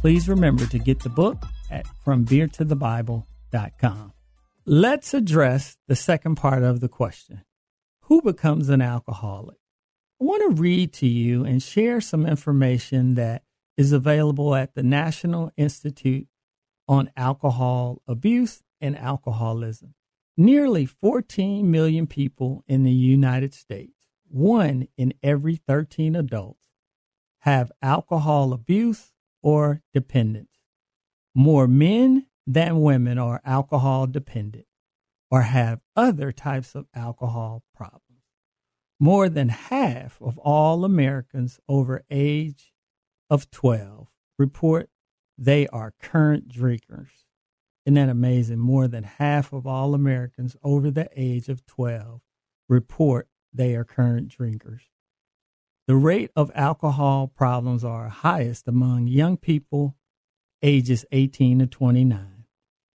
Please 0.00 0.28
remember 0.28 0.64
to 0.66 0.78
get 0.78 1.00
the 1.00 1.08
book 1.08 1.42
at 1.72 1.86
FromBeerToTheBible.com. 2.06 4.12
Let's 4.64 5.12
address 5.12 5.76
the 5.88 5.96
second 5.96 6.36
part 6.36 6.62
of 6.62 6.78
the 6.78 6.88
question 6.88 7.42
Who 8.02 8.22
becomes 8.22 8.68
an 8.68 8.80
alcoholic? 8.80 9.56
I 10.20 10.24
want 10.24 10.54
to 10.54 10.62
read 10.62 10.92
to 10.94 11.08
you 11.08 11.44
and 11.44 11.60
share 11.60 12.00
some 12.00 12.24
information 12.24 13.16
that 13.16 13.42
is 13.76 13.90
available 13.90 14.54
at 14.54 14.76
the 14.76 14.84
National 14.84 15.50
Institute 15.56 16.28
on 16.86 17.10
Alcohol 17.16 18.00
Abuse 18.06 18.62
and 18.80 18.96
Alcoholism. 18.96 19.94
Nearly 20.36 20.86
14 20.86 21.68
million 21.68 22.06
people 22.06 22.62
in 22.68 22.84
the 22.84 22.92
United 22.92 23.52
States, 23.52 23.94
one 24.32 24.88
in 24.96 25.14
every 25.22 25.56
13 25.56 26.16
adults, 26.16 26.68
have 27.40 27.72
alcohol 27.82 28.52
abuse 28.52 29.12
or 29.42 29.82
dependence. 29.92 30.48
More 31.34 31.66
men 31.66 32.26
than 32.46 32.80
women 32.80 33.18
are 33.18 33.40
alcohol 33.44 34.06
dependent 34.06 34.66
or 35.30 35.42
have 35.42 35.80
other 35.96 36.32
types 36.32 36.74
of 36.74 36.86
alcohol 36.94 37.62
problems. 37.74 38.02
More 39.00 39.28
than 39.28 39.48
half 39.48 40.20
of 40.20 40.38
all 40.38 40.84
Americans 40.84 41.58
over 41.68 42.04
age 42.10 42.72
of 43.28 43.50
12 43.50 44.08
report 44.38 44.90
they 45.38 45.66
are 45.68 45.94
current 46.00 46.48
drinkers. 46.48 47.26
Isn't 47.84 47.94
that 47.94 48.08
amazing? 48.08 48.58
More 48.58 48.86
than 48.86 49.02
half 49.02 49.52
of 49.52 49.66
all 49.66 49.94
Americans 49.94 50.56
over 50.62 50.90
the 50.90 51.08
age 51.16 51.48
of 51.48 51.66
12 51.66 52.20
report 52.68 53.28
they 53.52 53.74
are 53.74 53.84
current 53.84 54.28
drinkers. 54.28 54.82
The 55.86 55.96
rate 55.96 56.30
of 56.36 56.50
alcohol 56.54 57.26
problems 57.28 57.84
are 57.84 58.08
highest 58.08 58.68
among 58.68 59.08
young 59.08 59.36
people 59.36 59.96
ages 60.62 61.04
18 61.10 61.58
to 61.58 61.66
29, 61.66 62.44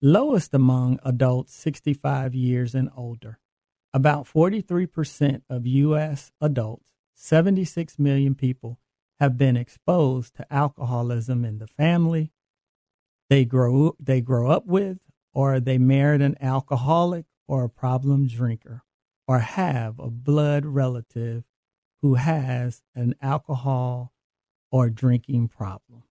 lowest 0.03 0.53
among 0.53 1.01
adults 1.05 1.55
65 1.55 2.35
years 2.35 2.75
and 2.75 2.91
older. 2.97 3.39
About 3.93 4.27
43% 4.27 5.43
of 5.49 5.67
U.S. 5.67 6.33
adults, 6.41 6.91
76 7.15 7.99
million 7.99 8.35
people, 8.35 8.79
have 9.21 9.39
been 9.39 9.57
exposed 9.57 10.35
to 10.37 10.53
alcoholism 10.53 11.45
in 11.45 11.59
the 11.59 11.67
family 11.67 12.33
they 13.31 13.45
grow 13.45 13.97
they 13.99 14.21
grow 14.21 14.51
up 14.51 14.67
with 14.67 14.99
or 15.33 15.59
they 15.59 15.79
married 15.79 16.21
an 16.21 16.37
alcoholic 16.41 17.27
or 17.49 17.65
a 17.65 17.69
problem 17.69 18.27
drinker 18.27 18.83
or 19.27 19.41
have 19.41 19.99
a 19.99 20.11
blood 20.11 20.65
relative 20.65 21.45
who 22.03 22.15
has 22.15 22.83
an 22.95 23.15
alcohol 23.23 24.13
or 24.71 24.91
drinking 24.91 25.49
problem. 25.49 26.03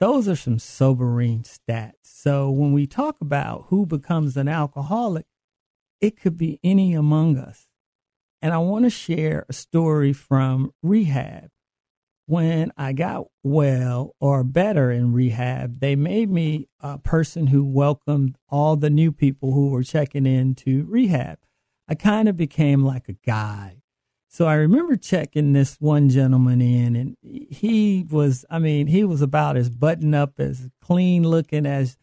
Those 0.00 0.26
are 0.26 0.34
some 0.34 0.58
sobering 0.58 1.44
stats. 1.44 1.92
So 2.02 2.50
when 2.50 2.72
we 2.72 2.88
talk 2.88 3.20
about 3.20 3.66
who 3.68 3.86
becomes 3.86 4.36
an 4.36 4.48
alcoholic, 4.48 5.26
it 6.00 6.20
could 6.20 6.36
be 6.36 6.58
any 6.64 6.94
among 6.94 7.38
us. 7.38 7.68
And 8.40 8.52
I 8.52 8.58
want 8.58 8.84
to 8.84 8.90
share 8.90 9.46
a 9.48 9.52
story 9.52 10.12
from 10.12 10.72
rehab. 10.82 11.50
When 12.26 12.72
I 12.76 12.92
got 12.92 13.26
well 13.44 14.16
or 14.18 14.42
better 14.42 14.90
in 14.90 15.12
rehab, 15.12 15.78
they 15.78 15.94
made 15.94 16.30
me 16.30 16.66
a 16.80 16.98
person 16.98 17.48
who 17.48 17.64
welcomed 17.64 18.36
all 18.48 18.74
the 18.74 18.90
new 18.90 19.12
people 19.12 19.52
who 19.52 19.70
were 19.70 19.84
checking 19.84 20.26
into 20.26 20.84
rehab. 20.88 21.38
I 21.88 21.94
kind 21.94 22.28
of 22.28 22.36
became 22.36 22.84
like 22.84 23.08
a 23.08 23.14
guide. 23.26 23.82
So 24.28 24.46
I 24.46 24.54
remember 24.54 24.96
checking 24.96 25.52
this 25.52 25.76
one 25.78 26.08
gentleman 26.08 26.62
in, 26.62 26.96
and 26.96 27.16
he 27.22 28.06
was, 28.08 28.46
I 28.48 28.58
mean, 28.58 28.86
he 28.86 29.04
was 29.04 29.20
about 29.20 29.58
as 29.58 29.68
buttoned 29.68 30.14
up, 30.14 30.40
as 30.40 30.70
clean 30.80 31.22
looking 31.22 31.66
as 31.66 31.98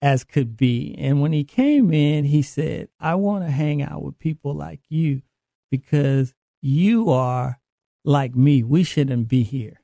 as 0.00 0.24
could 0.24 0.56
be. 0.56 0.94
And 0.98 1.22
when 1.22 1.32
he 1.32 1.44
came 1.44 1.92
in, 1.92 2.24
he 2.24 2.42
said, 2.42 2.88
I 2.98 3.14
want 3.14 3.44
to 3.44 3.50
hang 3.50 3.82
out 3.82 4.02
with 4.02 4.18
people 4.18 4.52
like 4.52 4.80
you 4.88 5.22
because 5.70 6.34
you 6.60 7.08
are 7.10 7.60
like 8.04 8.34
me. 8.34 8.64
We 8.64 8.82
shouldn't 8.82 9.28
be 9.28 9.44
here. 9.44 9.80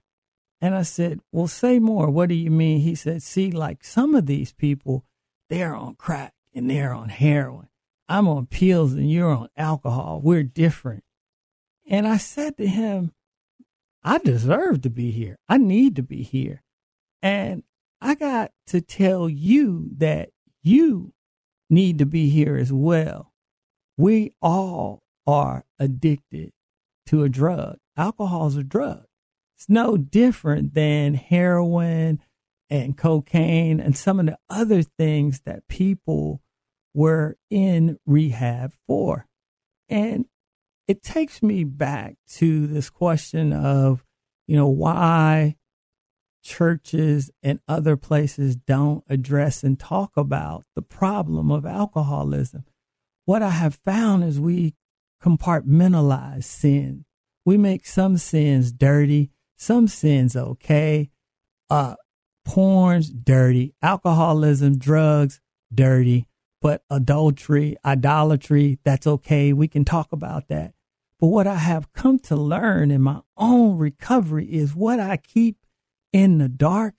And 0.60 0.74
I 0.74 0.82
said, 0.82 1.20
Well, 1.30 1.46
say 1.46 1.78
more. 1.78 2.10
What 2.10 2.28
do 2.28 2.34
you 2.34 2.50
mean? 2.50 2.80
He 2.80 2.96
said, 2.96 3.22
See, 3.22 3.52
like 3.52 3.84
some 3.84 4.16
of 4.16 4.26
these 4.26 4.52
people, 4.52 5.04
they're 5.48 5.74
on 5.74 5.94
crack 5.94 6.34
and 6.52 6.68
they're 6.68 6.92
on 6.92 7.10
heroin. 7.10 7.68
I'm 8.08 8.26
on 8.28 8.46
pills 8.46 8.94
and 8.94 9.10
you're 9.10 9.30
on 9.30 9.48
alcohol. 9.56 10.20
We're 10.22 10.42
different. 10.42 11.04
And 11.88 12.06
I 12.06 12.16
said 12.16 12.56
to 12.58 12.66
him, 12.66 13.12
I 14.02 14.18
deserve 14.18 14.82
to 14.82 14.90
be 14.90 15.10
here. 15.10 15.38
I 15.48 15.58
need 15.58 15.96
to 15.96 16.02
be 16.02 16.22
here. 16.22 16.62
And 17.22 17.64
I 18.00 18.14
got 18.14 18.52
to 18.68 18.80
tell 18.80 19.28
you 19.28 19.90
that 19.96 20.30
you 20.62 21.12
need 21.68 21.98
to 21.98 22.06
be 22.06 22.28
here 22.30 22.56
as 22.56 22.72
well. 22.72 23.32
We 23.96 24.32
all 24.40 25.02
are 25.26 25.64
addicted 25.78 26.52
to 27.06 27.24
a 27.24 27.28
drug. 27.28 27.78
Alcohol 27.96 28.46
is 28.46 28.56
a 28.56 28.62
drug. 28.62 29.04
It's 29.56 29.68
no 29.68 29.96
different 29.96 30.74
than 30.74 31.14
heroin 31.14 32.20
and 32.70 32.96
cocaine 32.96 33.80
and 33.80 33.96
some 33.96 34.20
of 34.20 34.26
the 34.26 34.38
other 34.48 34.82
things 34.82 35.40
that 35.40 35.66
people 35.68 36.40
were 36.98 37.36
in 37.48 37.96
rehab 38.06 38.74
for. 38.88 39.24
And 39.88 40.24
it 40.88 41.00
takes 41.00 41.44
me 41.44 41.62
back 41.62 42.16
to 42.30 42.66
this 42.66 42.90
question 42.90 43.52
of, 43.52 44.04
you 44.48 44.56
know, 44.56 44.66
why 44.66 45.54
churches 46.42 47.30
and 47.40 47.60
other 47.68 47.96
places 47.96 48.56
don't 48.56 49.04
address 49.08 49.62
and 49.62 49.78
talk 49.78 50.16
about 50.16 50.64
the 50.74 50.82
problem 50.82 51.52
of 51.52 51.64
alcoholism. 51.64 52.64
What 53.26 53.44
I 53.44 53.50
have 53.50 53.78
found 53.84 54.24
is 54.24 54.40
we 54.40 54.74
compartmentalize 55.22 56.44
sin. 56.44 57.04
We 57.44 57.56
make 57.56 57.86
some 57.86 58.18
sins 58.18 58.72
dirty, 58.72 59.30
some 59.56 59.86
sins 59.86 60.34
okay. 60.34 61.10
Uh, 61.70 61.94
porn's 62.44 63.08
dirty, 63.08 63.76
alcoholism, 63.82 64.78
drugs, 64.78 65.40
dirty, 65.72 66.26
but 66.60 66.82
adultery, 66.90 67.76
idolatry, 67.84 68.78
that's 68.84 69.06
okay. 69.06 69.52
We 69.52 69.68
can 69.68 69.84
talk 69.84 70.12
about 70.12 70.48
that. 70.48 70.74
But 71.20 71.28
what 71.28 71.46
I 71.46 71.56
have 71.56 71.92
come 71.92 72.18
to 72.20 72.36
learn 72.36 72.90
in 72.90 73.02
my 73.02 73.20
own 73.36 73.78
recovery 73.78 74.46
is 74.46 74.74
what 74.74 75.00
I 75.00 75.16
keep 75.16 75.56
in 76.12 76.38
the 76.38 76.48
dark, 76.48 76.94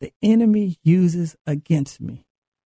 the 0.00 0.12
enemy 0.22 0.78
uses 0.82 1.36
against 1.46 2.00
me. 2.00 2.26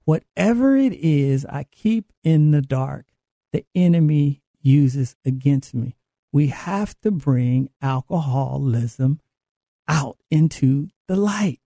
Whatever 0.05 0.75
it 0.75 0.93
is 0.93 1.45
I 1.45 1.65
keep 1.65 2.11
in 2.23 2.51
the 2.51 2.61
dark, 2.61 3.05
the 3.53 3.65
enemy 3.75 4.41
uses 4.61 5.15
against 5.23 5.73
me. 5.73 5.95
We 6.31 6.47
have 6.47 6.99
to 7.01 7.11
bring 7.11 7.69
alcoholism 7.81 9.19
out 9.87 10.17
into 10.29 10.89
the 11.07 11.15
light. 11.15 11.59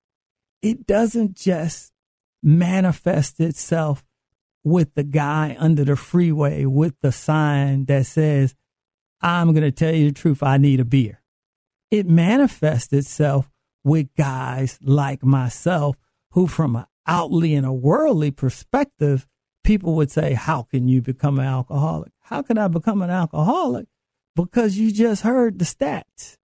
It 0.62 0.86
doesn't 0.86 1.36
just 1.36 1.94
manifest 2.42 3.40
itself 3.40 4.04
with 4.64 4.94
the 4.96 5.04
guy 5.04 5.56
under 5.60 5.84
the 5.84 5.96
freeway 5.96 6.66
with 6.66 6.96
the 7.02 7.12
sign 7.12 7.86
that 7.86 8.06
says, 8.06 8.56
I'm 9.22 9.54
going 9.54 9.64
to 9.64 9.72
tell 9.72 9.94
you 9.94 10.08
the 10.08 10.14
truth, 10.14 10.44
I 10.44 10.58
need 10.58 10.80
a 10.80 10.86
beer. 10.86 11.22
It 11.92 12.08
manifests 12.08 12.94
itself 12.94 13.50
with 13.84 14.14
guys 14.16 14.80
like 14.82 15.24
myself 15.24 15.98
who, 16.32 16.48
from 16.48 16.76
an 16.76 16.86
outly 17.06 17.54
and 17.54 17.66
a 17.66 17.74
worldly 17.74 18.32
perspective, 18.32 19.28
people 19.64 19.96
would 19.96 20.12
say, 20.12 20.34
How 20.34 20.64
can 20.64 20.88
you 20.88 21.02
become 21.02 21.40
an 21.40 21.46
alcoholic? 21.46 22.12
How 22.22 22.42
can 22.42 22.58
I 22.58 22.68
become 22.68 23.02
an 23.02 23.10
alcoholic? 23.10 23.88
Because 24.36 24.78
you 24.78 24.92
just 24.92 25.22
heard 25.22 25.60
the 25.60 25.66
stats. 25.66 26.38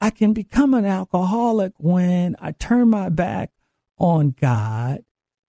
I 0.00 0.10
can 0.10 0.32
become 0.32 0.72
an 0.72 0.86
alcoholic 0.86 1.72
when 1.78 2.36
I 2.40 2.52
turn 2.52 2.88
my 2.88 3.08
back 3.08 3.50
on 3.98 4.34
God, 4.40 5.00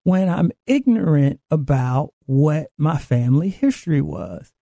when 0.03 0.29
I'm 0.29 0.51
ignorant 0.65 1.39
about 1.49 2.13
what 2.25 2.67
my 2.77 2.97
family 2.97 3.49
history 3.49 4.01
was. 4.01 4.53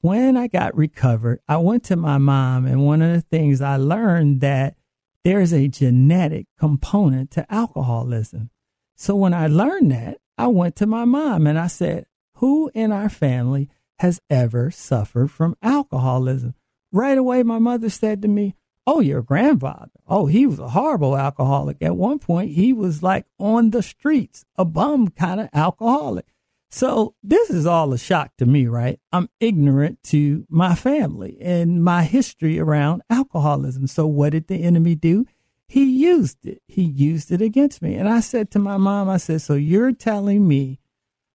When 0.00 0.36
I 0.36 0.48
got 0.48 0.76
recovered, 0.76 1.40
I 1.48 1.56
went 1.56 1.84
to 1.84 1.96
my 1.96 2.18
mom, 2.18 2.66
and 2.66 2.84
one 2.84 3.00
of 3.00 3.12
the 3.12 3.22
things 3.22 3.62
I 3.62 3.76
learned 3.76 4.42
that 4.42 4.76
there's 5.24 5.54
a 5.54 5.68
genetic 5.68 6.46
component 6.58 7.30
to 7.32 7.52
alcoholism. 7.52 8.50
So 8.96 9.16
when 9.16 9.32
I 9.32 9.46
learned 9.46 9.90
that, 9.92 10.18
I 10.36 10.48
went 10.48 10.76
to 10.76 10.86
my 10.86 11.06
mom 11.06 11.46
and 11.46 11.58
I 11.58 11.68
said, 11.68 12.06
Who 12.34 12.70
in 12.74 12.92
our 12.92 13.08
family 13.08 13.70
has 14.00 14.20
ever 14.28 14.70
suffered 14.70 15.30
from 15.30 15.56
alcoholism? 15.62 16.54
Right 16.92 17.16
away, 17.16 17.42
my 17.42 17.58
mother 17.58 17.88
said 17.88 18.20
to 18.22 18.28
me, 18.28 18.54
Oh, 18.86 19.00
your 19.00 19.22
grandfather. 19.22 19.90
Oh, 20.06 20.26
he 20.26 20.46
was 20.46 20.58
a 20.58 20.68
horrible 20.68 21.16
alcoholic. 21.16 21.78
At 21.80 21.96
one 21.96 22.18
point, 22.18 22.52
he 22.52 22.72
was 22.72 23.02
like 23.02 23.26
on 23.38 23.70
the 23.70 23.82
streets, 23.82 24.44
a 24.56 24.64
bum 24.64 25.08
kind 25.08 25.40
of 25.40 25.48
alcoholic. 25.54 26.26
So 26.70 27.14
this 27.22 27.50
is 27.50 27.66
all 27.66 27.92
a 27.92 27.98
shock 27.98 28.36
to 28.38 28.46
me, 28.46 28.66
right? 28.66 28.98
I'm 29.12 29.28
ignorant 29.40 30.02
to 30.04 30.44
my 30.50 30.74
family 30.74 31.38
and 31.40 31.84
my 31.84 32.02
history 32.02 32.58
around 32.58 33.02
alcoholism. 33.08 33.86
So 33.86 34.06
what 34.06 34.32
did 34.32 34.48
the 34.48 34.62
enemy 34.62 34.96
do? 34.96 35.24
He 35.68 35.84
used 35.84 36.44
it. 36.44 36.62
He 36.66 36.82
used 36.82 37.30
it 37.30 37.40
against 37.40 37.80
me. 37.80 37.94
And 37.94 38.08
I 38.08 38.20
said 38.20 38.50
to 38.50 38.58
my 38.58 38.76
mom, 38.76 39.08
I 39.08 39.16
said, 39.16 39.40
so 39.40 39.54
you're 39.54 39.92
telling 39.92 40.46
me 40.46 40.80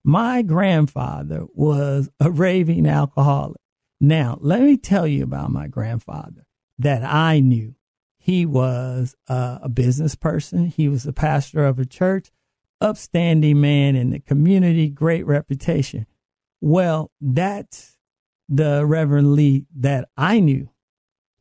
my 0.03 0.41
grandfather 0.41 1.45
was 1.53 2.09
a 2.19 2.29
raving 2.29 2.85
alcoholic. 2.85 3.61
Now, 4.01 4.37
let 4.41 4.61
me 4.61 4.77
tell 4.77 5.07
you 5.07 5.23
about 5.23 5.51
my 5.51 5.67
grandfather 5.67 6.45
that 6.79 7.03
I 7.03 7.39
knew. 7.39 7.75
He 8.17 8.45
was 8.45 9.15
uh, 9.27 9.59
a 9.61 9.69
business 9.69 10.15
person. 10.15 10.65
He 10.65 10.89
was 10.89 11.05
a 11.05 11.13
pastor 11.13 11.65
of 11.65 11.79
a 11.79 11.85
church 11.85 12.31
upstanding 12.81 13.59
man 13.59 13.95
in 13.95 14.09
the 14.11 14.19
community, 14.19 14.89
great 14.89 15.25
reputation. 15.25 16.05
Well, 16.61 17.11
that's 17.21 17.97
the 18.47 18.85
Reverend 18.85 19.33
Lee 19.33 19.65
that 19.77 20.09
I 20.17 20.39
knew. 20.39 20.69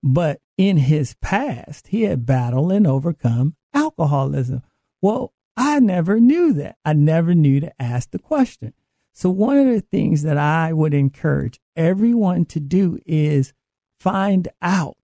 But 0.03 0.41
in 0.57 0.77
his 0.77 1.15
past, 1.21 1.89
he 1.89 2.03
had 2.03 2.27
battled 2.27 2.73
and 2.73 2.87
overcome 2.87 3.57
alcoholism. 3.75 4.63
Well, 5.01 5.33
I 5.57 5.81
never 5.81 6.21
knew 6.21 6.53
that. 6.55 6.77
I 6.85 6.93
never 6.93 7.35
knew 7.35 7.61
to 7.61 7.83
ask 7.83 8.11
the 8.11 8.19
question. 8.19 8.75
So, 9.13 9.31
one 9.31 9.59
of 9.59 9.67
the 9.67 9.81
things 9.81 10.23
that 10.23 10.39
I 10.39 10.73
would 10.73 10.95
encourage 10.95 11.59
everyone 11.75 12.45
to 12.47 12.61
do 12.61 13.01
is 13.05 13.53
find 13.99 14.47
out 14.63 14.97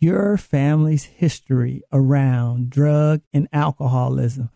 your 0.00 0.36
family's 0.36 1.04
history 1.04 1.82
around 1.92 2.70
drug 2.70 3.20
and 3.32 3.46
alcoholism 3.52 4.50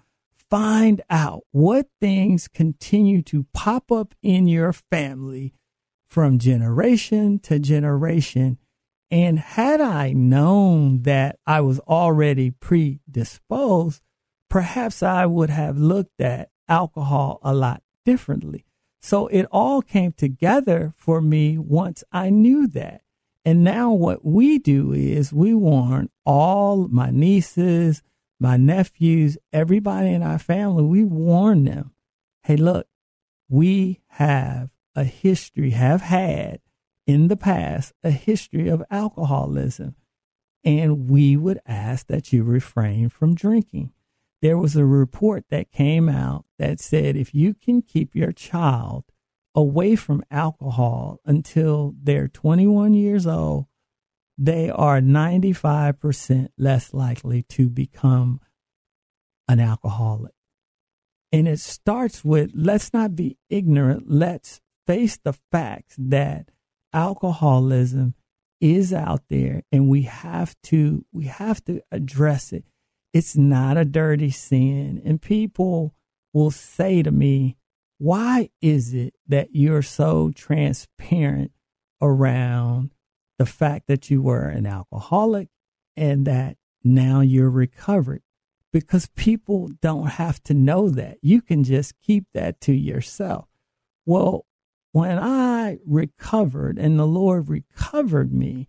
find 0.50 1.02
out 1.10 1.42
what 1.50 1.86
things 2.00 2.48
continue 2.48 3.22
to 3.22 3.44
pop 3.52 3.90
up 3.90 4.14
in 4.22 4.46
your 4.46 4.72
family 4.72 5.52
from 6.06 6.38
generation 6.38 7.38
to 7.40 7.58
generation. 7.58 8.58
And 9.10 9.38
had 9.38 9.80
I 9.80 10.12
known 10.12 11.02
that 11.02 11.38
I 11.46 11.60
was 11.60 11.80
already 11.80 12.50
predisposed, 12.52 14.00
perhaps 14.48 15.02
I 15.02 15.26
would 15.26 15.50
have 15.50 15.76
looked 15.76 16.20
at 16.20 16.50
alcohol 16.68 17.40
a 17.42 17.52
lot 17.52 17.82
differently. 18.04 18.64
So 19.02 19.26
it 19.26 19.46
all 19.50 19.82
came 19.82 20.12
together 20.12 20.94
for 20.96 21.20
me 21.20 21.58
once 21.58 22.04
I 22.12 22.30
knew 22.30 22.66
that. 22.68 23.02
And 23.44 23.62
now 23.62 23.92
what 23.92 24.24
we 24.24 24.58
do 24.58 24.92
is 24.92 25.32
we 25.32 25.54
warn 25.54 26.08
all 26.24 26.88
my 26.88 27.10
nieces, 27.10 28.02
my 28.40 28.56
nephews, 28.56 29.36
everybody 29.52 30.08
in 30.08 30.22
our 30.22 30.38
family, 30.38 30.82
we 30.82 31.04
warn 31.04 31.64
them, 31.64 31.92
hey, 32.44 32.56
look, 32.56 32.86
we 33.48 34.00
have 34.08 34.70
a 34.94 35.04
history, 35.04 35.70
have 35.70 36.02
had 36.02 36.60
in 37.06 37.28
the 37.28 37.36
past 37.36 37.92
a 38.02 38.10
history 38.10 38.68
of 38.68 38.82
alcoholism. 38.90 39.94
And 40.64 41.10
we 41.10 41.36
would 41.36 41.60
ask 41.66 42.06
that 42.06 42.32
you 42.32 42.42
refrain 42.42 43.10
from 43.10 43.34
drinking. 43.34 43.92
There 44.40 44.56
was 44.56 44.76
a 44.76 44.86
report 44.86 45.44
that 45.50 45.70
came 45.70 46.08
out 46.08 46.46
that 46.58 46.80
said 46.80 47.16
if 47.16 47.34
you 47.34 47.52
can 47.52 47.82
keep 47.82 48.14
your 48.14 48.32
child 48.32 49.04
away 49.54 49.96
from 49.96 50.24
alcohol 50.30 51.20
until 51.24 51.94
they're 52.02 52.28
21 52.28 52.94
years 52.94 53.26
old, 53.26 53.66
they 54.36 54.68
are 54.68 55.00
95% 55.00 56.48
less 56.58 56.92
likely 56.92 57.42
to 57.42 57.68
become 57.68 58.40
an 59.48 59.60
alcoholic. 59.60 60.34
And 61.30 61.46
it 61.48 61.60
starts 61.60 62.24
with 62.24 62.50
let's 62.54 62.92
not 62.92 63.16
be 63.16 63.38
ignorant, 63.48 64.04
let's 64.08 64.60
face 64.86 65.18
the 65.22 65.34
facts 65.52 65.94
that 65.98 66.50
alcoholism 66.92 68.14
is 68.60 68.92
out 68.92 69.22
there 69.28 69.62
and 69.72 69.88
we 69.88 70.02
have 70.02 70.54
to 70.62 71.04
we 71.12 71.24
have 71.24 71.62
to 71.64 71.80
address 71.90 72.52
it. 72.52 72.64
It's 73.12 73.36
not 73.36 73.76
a 73.76 73.84
dirty 73.84 74.30
sin 74.30 75.02
and 75.04 75.20
people 75.20 75.94
will 76.32 76.50
say 76.50 77.02
to 77.02 77.10
me, 77.10 77.56
"Why 77.98 78.50
is 78.60 78.94
it 78.94 79.14
that 79.26 79.54
you're 79.54 79.82
so 79.82 80.30
transparent 80.30 81.52
around 82.00 82.90
the 83.38 83.46
fact 83.46 83.86
that 83.88 84.10
you 84.10 84.22
were 84.22 84.46
an 84.48 84.66
alcoholic 84.66 85.48
and 85.96 86.26
that 86.26 86.56
now 86.82 87.20
you're 87.20 87.50
recovered 87.50 88.22
because 88.72 89.06
people 89.14 89.70
don't 89.80 90.06
have 90.06 90.42
to 90.44 90.54
know 90.54 90.88
that. 90.90 91.18
You 91.22 91.40
can 91.40 91.64
just 91.64 91.94
keep 92.00 92.26
that 92.34 92.60
to 92.62 92.72
yourself. 92.72 93.46
Well, 94.04 94.46
when 94.92 95.18
I 95.18 95.78
recovered 95.86 96.78
and 96.78 96.98
the 96.98 97.06
Lord 97.06 97.48
recovered 97.48 98.32
me, 98.32 98.68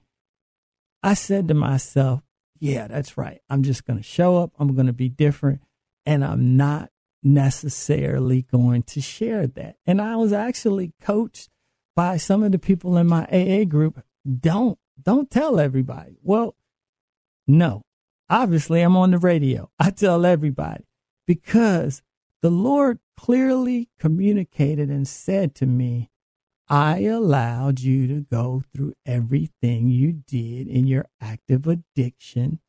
I 1.04 1.14
said 1.14 1.48
to 1.50 1.54
myself, 1.54 2.22
yeah, 2.60 2.88
that's 2.88 3.18
right. 3.18 3.42
I'm 3.50 3.64
just 3.64 3.86
going 3.86 3.98
to 3.98 4.04
show 4.04 4.38
up. 4.38 4.52
I'm 4.58 4.76
going 4.76 4.88
to 4.88 4.94
be 4.94 5.10
different. 5.10 5.62
And 6.06 6.24
I'm 6.24 6.56
not 6.56 6.92
necessarily 7.26 8.44
going 8.44 8.84
to 8.84 9.02
share 9.02 9.48
that. 9.48 9.76
And 9.86 10.00
I 10.00 10.16
was 10.16 10.32
actually 10.32 10.94
coached 11.02 11.50
by 11.96 12.18
some 12.18 12.44
of 12.44 12.52
the 12.52 12.60
people 12.60 12.98
in 12.98 13.08
my 13.08 13.26
AA 13.26 13.66
group 13.66 14.02
don't 14.40 14.78
don't 15.02 15.30
tell 15.30 15.60
everybody. 15.60 16.18
Well, 16.22 16.56
no. 17.48 17.82
Obviously, 18.30 18.82
I'm 18.82 18.96
on 18.96 19.12
the 19.12 19.18
radio. 19.18 19.70
I 19.80 19.92
tell 19.92 20.26
everybody 20.26 20.86
because 21.28 22.02
the 22.42 22.50
Lord 22.50 23.00
clearly 23.18 23.90
communicated 24.00 24.90
and 24.90 25.08
said 25.08 25.56
to 25.56 25.66
me, 25.66 26.10
I 26.68 27.04
allowed 27.04 27.82
you 27.82 28.08
to 28.08 28.22
go 28.22 28.64
through 28.74 28.94
everything 29.06 29.90
you 29.90 30.12
did 30.12 30.68
in 30.68 30.88
your 30.88 31.06
active 31.22 31.68
addiction 31.68 32.60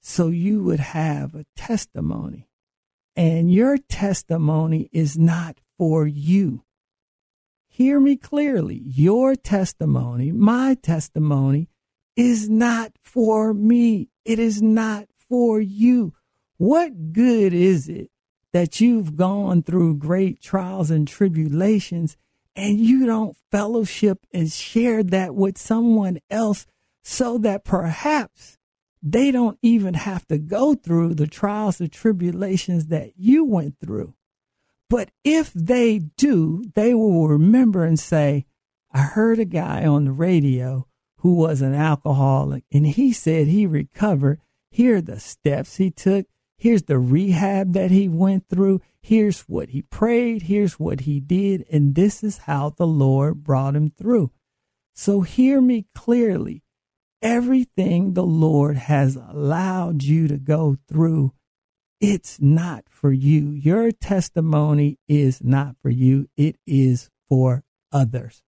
so 0.00 0.28
you 0.28 0.62
would 0.62 0.80
have 0.80 1.34
a 1.34 1.46
testimony. 1.56 2.48
And 3.16 3.52
your 3.52 3.78
testimony 3.78 4.88
is 4.92 5.16
not 5.16 5.58
for 5.78 6.06
you. 6.06 6.64
Hear 7.68 8.00
me 8.00 8.16
clearly. 8.16 8.82
Your 8.84 9.34
testimony, 9.34 10.32
my 10.32 10.74
testimony, 10.74 11.68
is 12.16 12.48
not 12.48 12.92
for 13.02 13.52
me. 13.52 14.08
It 14.24 14.38
is 14.38 14.62
not 14.62 15.08
for 15.28 15.60
you. 15.60 16.14
What 16.56 17.12
good 17.12 17.52
is 17.52 17.88
it 17.88 18.10
that 18.52 18.80
you've 18.80 19.16
gone 19.16 19.62
through 19.62 19.96
great 19.96 20.40
trials 20.40 20.90
and 20.90 21.08
tribulations 21.08 22.16
and 22.54 22.78
you 22.78 23.06
don't 23.06 23.36
fellowship 23.50 24.26
and 24.32 24.50
share 24.50 25.02
that 25.02 25.34
with 25.34 25.58
someone 25.58 26.20
else 26.30 26.66
so 27.02 27.38
that 27.38 27.64
perhaps 27.64 28.56
they 29.06 29.30
don't 29.30 29.58
even 29.60 29.92
have 29.92 30.26
to 30.28 30.38
go 30.38 30.74
through 30.74 31.14
the 31.14 31.26
trials 31.26 31.78
and 31.78 31.92
tribulations 31.92 32.86
that 32.86 33.12
you 33.16 33.44
went 33.44 33.78
through. 33.78 34.14
But 34.88 35.10
if 35.22 35.52
they 35.52 35.98
do, 35.98 36.64
they 36.74 36.94
will 36.94 37.28
remember 37.28 37.84
and 37.84 38.00
say, 38.00 38.46
I 38.90 39.00
heard 39.00 39.38
a 39.38 39.44
guy 39.44 39.84
on 39.84 40.06
the 40.06 40.12
radio 40.12 40.88
who 41.18 41.34
was 41.34 41.60
an 41.60 41.74
alcoholic 41.74 42.64
and 42.72 42.86
he 42.86 43.12
said 43.12 43.46
he 43.46 43.66
recovered. 43.66 44.40
Here 44.70 44.96
are 44.96 45.02
the 45.02 45.20
steps 45.20 45.76
he 45.76 45.90
took. 45.90 46.26
Here's 46.56 46.84
the 46.84 46.98
rehab 46.98 47.74
that 47.74 47.90
he 47.90 48.08
went 48.08 48.48
through. 48.48 48.80
Here's 49.02 49.42
what 49.42 49.70
he 49.70 49.82
prayed. 49.82 50.42
Here's 50.42 50.80
what 50.80 51.00
he 51.00 51.20
did. 51.20 51.66
And 51.70 51.94
this 51.94 52.24
is 52.24 52.38
how 52.38 52.70
the 52.70 52.86
Lord 52.86 53.44
brought 53.44 53.76
him 53.76 53.90
through. 53.90 54.30
So 54.94 55.20
hear 55.20 55.60
me 55.60 55.86
clearly. 55.94 56.63
Everything 57.24 58.12
the 58.12 58.22
Lord 58.22 58.76
has 58.76 59.16
allowed 59.16 60.02
you 60.02 60.28
to 60.28 60.36
go 60.36 60.76
through, 60.86 61.32
it's 61.98 62.38
not 62.38 62.84
for 62.90 63.10
you. 63.10 63.48
Your 63.48 63.90
testimony 63.92 64.98
is 65.08 65.42
not 65.42 65.76
for 65.80 65.88
you. 65.88 66.28
It 66.36 66.58
is 66.66 67.08
for 67.26 67.64
others. 67.90 68.42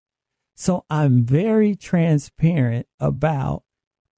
So 0.55 0.85
I'm 0.91 1.25
very 1.25 1.75
transparent 1.75 2.87
about 3.01 3.63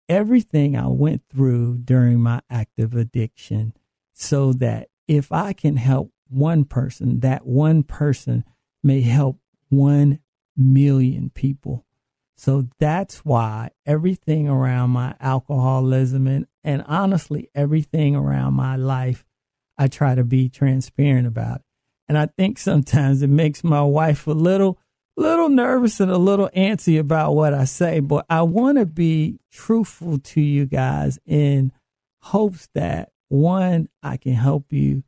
everything 0.09 0.77
I 0.77 0.88
went 0.88 1.23
through 1.33 1.79
during 1.79 2.21
my 2.21 2.40
active 2.51 2.97
addiction 2.97 3.75
so 4.12 4.53
that 4.55 4.88
if 5.07 5.31
I 5.31 5.53
can 5.53 5.77
help 5.77 6.11
one 6.29 6.64
person, 6.64 7.21
that 7.21 7.47
one 7.47 7.85
person 7.85 8.44
may 8.83 9.03
help 9.03 9.38
1 9.68 10.18
million 10.57 11.31
people. 11.31 11.85
So 12.38 12.68
that's 12.79 13.24
why 13.24 13.70
everything 13.85 14.48
around 14.48 14.90
my 14.90 15.16
alcoholism 15.20 16.29
and, 16.29 16.46
and 16.62 16.85
honestly, 16.87 17.51
everything 17.53 18.14
around 18.14 18.55
my 18.55 18.77
life, 18.77 19.24
I 19.77 19.88
try 19.88 20.14
to 20.14 20.22
be 20.22 20.48
transparent 20.48 21.27
about. 21.27 21.62
And 22.09 22.16
I 22.16 22.27
think 22.27 22.59
sometimes 22.59 23.22
it 23.22 23.29
makes 23.29 23.64
my 23.64 23.83
wife 23.83 24.29
a 24.29 24.33
little 24.33 24.79
little 25.16 25.48
nervous 25.48 25.98
and 25.98 26.12
a 26.12 26.16
little 26.16 26.48
antsy 26.55 26.96
about 26.96 27.35
what 27.35 27.53
I 27.53 27.64
say, 27.64 27.98
but 27.98 28.24
I 28.31 28.42
want 28.42 28.79
to 28.79 28.87
be 28.87 29.40
truthful 29.51 30.18
to 30.18 30.40
you 30.40 30.64
guys 30.64 31.18
in 31.27 31.72
hopes 32.20 32.68
that 32.74 33.11
one, 33.29 33.88
I 34.01 34.16
can 34.16 34.35
help 34.35 34.72
you. 34.72 35.03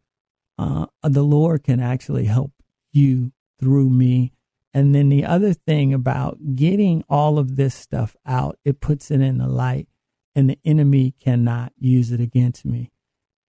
Uh, 0.59 0.87
the 1.05 1.23
Lord 1.23 1.63
can 1.63 1.79
actually 1.79 2.25
help 2.25 2.51
you 2.93 3.31
through 3.61 3.89
me. 3.89 4.33
And 4.73 4.95
then 4.95 5.09
the 5.09 5.25
other 5.25 5.53
thing 5.53 5.93
about 5.93 6.55
getting 6.55 7.03
all 7.09 7.39
of 7.39 7.57
this 7.57 7.75
stuff 7.75 8.17
out, 8.25 8.59
it 8.65 8.81
puts 8.81 9.11
it 9.11 9.21
in 9.21 9.39
the 9.39 9.49
light 9.49 9.89
and 10.35 10.49
the 10.49 10.59
enemy 10.65 11.15
cannot 11.21 11.73
use 11.77 12.13
it 12.13 12.21
against 12.21 12.65
me. 12.65 12.93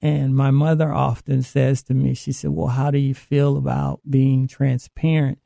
And 0.01 0.35
my 0.35 0.49
mother 0.49 0.91
often 0.91 1.43
says 1.43 1.83
to 1.83 1.93
me, 1.93 2.15
she 2.15 2.31
said, 2.31 2.51
Well, 2.51 2.67
how 2.67 2.89
do 2.89 2.97
you 2.97 3.13
feel 3.13 3.55
about 3.55 4.01
being 4.09 4.47
transparent? 4.47 5.37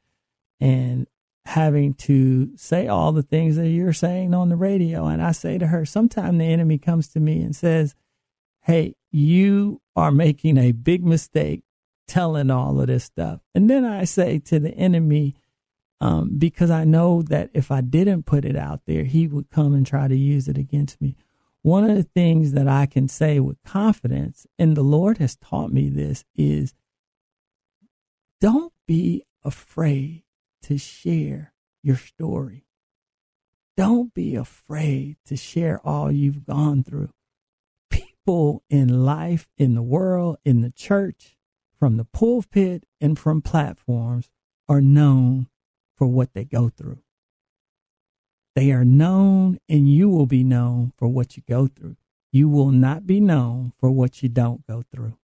and 0.60 1.08
having 1.46 1.94
to 1.94 2.56
say 2.58 2.88
all 2.88 3.12
the 3.12 3.22
things 3.22 3.56
that 3.56 3.70
you're 3.70 3.94
saying 3.94 4.34
on 4.34 4.50
the 4.50 4.56
radio. 4.56 5.06
And 5.06 5.22
I 5.22 5.32
say 5.32 5.58
to 5.58 5.68
her, 5.68 5.86
sometime 5.86 6.38
the 6.38 6.46
enemy 6.46 6.78
comes 6.78 7.08
to 7.10 7.20
me 7.20 7.42
and 7.42 7.56
says, 7.56 7.96
Hey, 8.62 8.96
you 9.12 9.82
are 9.96 10.12
making 10.12 10.58
a 10.58 10.72
big 10.72 11.06
mistake 11.06 11.64
telling 12.08 12.50
all 12.50 12.82
of 12.82 12.88
this 12.88 13.04
stuff. 13.04 13.42
And 13.54 13.70
then 13.70 13.86
I 13.86 14.06
say 14.06 14.40
to 14.40 14.60
the 14.60 14.72
enemy, 14.72 15.36
um, 16.02 16.32
because 16.38 16.70
I 16.70 16.84
know 16.84 17.22
that 17.24 17.50
if 17.54 17.72
I 17.72 17.82
didn't 17.82 18.24
put 18.24 18.46
it 18.46 18.56
out 18.56 18.82
there, 18.86 19.04
he 19.04 19.28
would 19.28 19.50
come 19.50 19.74
and 19.74 19.86
try 19.86 20.08
to 20.08 20.16
use 20.16 20.48
it 20.48 20.58
against 20.58 21.02
me. 21.02 21.16
One 21.62 21.90
of 21.90 21.96
the 21.96 22.04
things 22.04 22.52
that 22.52 22.68
I 22.68 22.86
can 22.86 23.08
say 23.08 23.40
with 23.40 23.64
confidence, 23.64 24.46
and 24.60 24.76
the 24.76 24.84
Lord 24.84 25.18
has 25.18 25.36
taught 25.36 25.72
me 25.72 25.90
this, 25.90 26.24
is 26.36 26.74
don't 28.40 28.74
be 28.86 29.26
afraid 29.44 30.24
to 30.64 30.78
share 30.78 31.54
your 31.82 31.98
story. 31.98 32.66
Don't 33.78 34.14
be 34.14 34.36
afraid 34.36 35.18
to 35.26 35.36
share 35.36 35.80
all 35.86 36.12
you've 36.12 36.46
gone 36.46 36.84
through. 36.84 37.10
People 37.90 38.64
in 38.70 39.06
life, 39.06 39.48
in 39.58 39.76
the 39.76 39.84
world, 39.84 40.38
in 40.46 40.62
the 40.62 40.72
church, 40.72 41.36
from 41.80 41.98
the 41.98 42.06
pulpit 42.06 42.86
and 43.02 43.18
from 43.18 43.42
platforms 43.42 44.30
are 44.68 44.82
known 44.82 45.48
for 45.98 46.08
what 46.08 46.34
they 46.34 46.46
go 46.46 46.70
through. 46.70 47.00
They 48.56 48.72
are 48.72 48.86
known 48.86 49.58
and 49.68 49.90
you 49.90 50.10
will 50.10 50.28
be 50.28 50.44
known 50.44 50.94
for 50.98 51.08
what 51.08 51.36
you 51.36 51.44
go 51.48 51.68
through. 51.68 51.98
You 52.32 52.50
will 52.50 52.72
not 52.72 53.06
be 53.06 53.20
known 53.20 53.74
for 53.80 53.92
what 53.92 54.24
you 54.24 54.30
don't 54.30 54.66
go 54.68 54.84
through. 54.92 55.18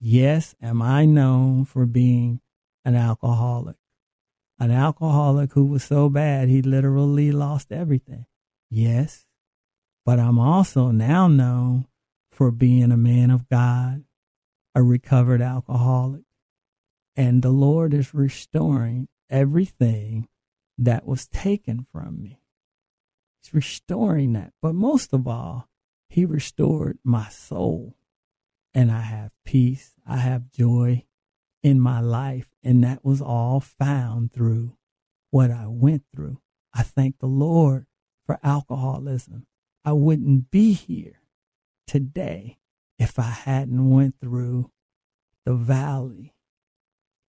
Yes, 0.00 0.54
am 0.62 0.82
I 0.82 1.04
known 1.04 1.64
for 1.64 1.86
being 1.86 2.40
an 2.84 2.94
alcoholic? 2.94 3.76
an 4.58 4.70
alcoholic 4.70 5.52
who 5.52 5.66
was 5.66 5.84
so 5.84 6.08
bad 6.08 6.48
he 6.48 6.62
literally 6.62 7.30
lost 7.30 7.72
everything. 7.72 8.26
Yes, 8.70 9.26
but 10.04 10.18
I'm 10.18 10.38
also 10.38 10.90
now 10.90 11.28
known 11.28 11.86
for 12.30 12.50
being 12.50 12.90
a 12.90 12.96
man 12.96 13.30
of 13.30 13.48
God, 13.48 14.04
a 14.74 14.82
recovered 14.82 15.42
alcoholic, 15.42 16.22
and 17.14 17.42
the 17.42 17.50
Lord 17.50 17.94
is 17.94 18.14
restoring 18.14 19.08
everything 19.30 20.28
that 20.78 21.06
was 21.06 21.26
taken 21.26 21.86
from 21.92 22.22
me. 22.22 22.40
He's 23.42 23.54
restoring 23.54 24.32
that. 24.34 24.52
But 24.60 24.74
most 24.74 25.12
of 25.12 25.26
all, 25.26 25.68
He 26.08 26.24
restored 26.24 26.98
my 27.04 27.28
soul. 27.28 27.96
And 28.74 28.90
I 28.90 29.00
have 29.00 29.30
peace, 29.44 29.94
I 30.06 30.18
have 30.18 30.50
joy, 30.50 31.04
in 31.62 31.80
my 31.80 32.00
life. 32.00 32.48
And 32.62 32.84
that 32.84 33.04
was 33.04 33.22
all 33.22 33.60
found 33.60 34.32
through 34.32 34.76
what 35.30 35.50
I 35.50 35.66
went 35.66 36.04
through. 36.14 36.40
I 36.74 36.82
thank 36.82 37.18
the 37.18 37.26
Lord 37.26 37.86
for 38.26 38.38
alcoholism. 38.42 39.46
I 39.84 39.92
wouldn't 39.92 40.50
be 40.50 40.72
here 40.72 41.20
today 41.86 42.58
if 42.98 43.18
I 43.18 43.30
hadn't 43.30 43.90
went 43.90 44.20
through 44.20 44.70
the 45.44 45.54
valley 45.54 46.35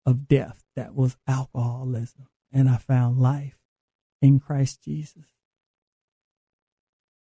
of 0.08 0.28
death 0.30 0.64
that 0.76 0.96
was 0.96 1.18
alcoholism. 1.28 2.28
And 2.52 2.70
I 2.70 2.78
found 2.78 3.20
life 3.20 3.60
in 4.22 4.40
Christ 4.40 4.82
Jesus. 4.82 5.26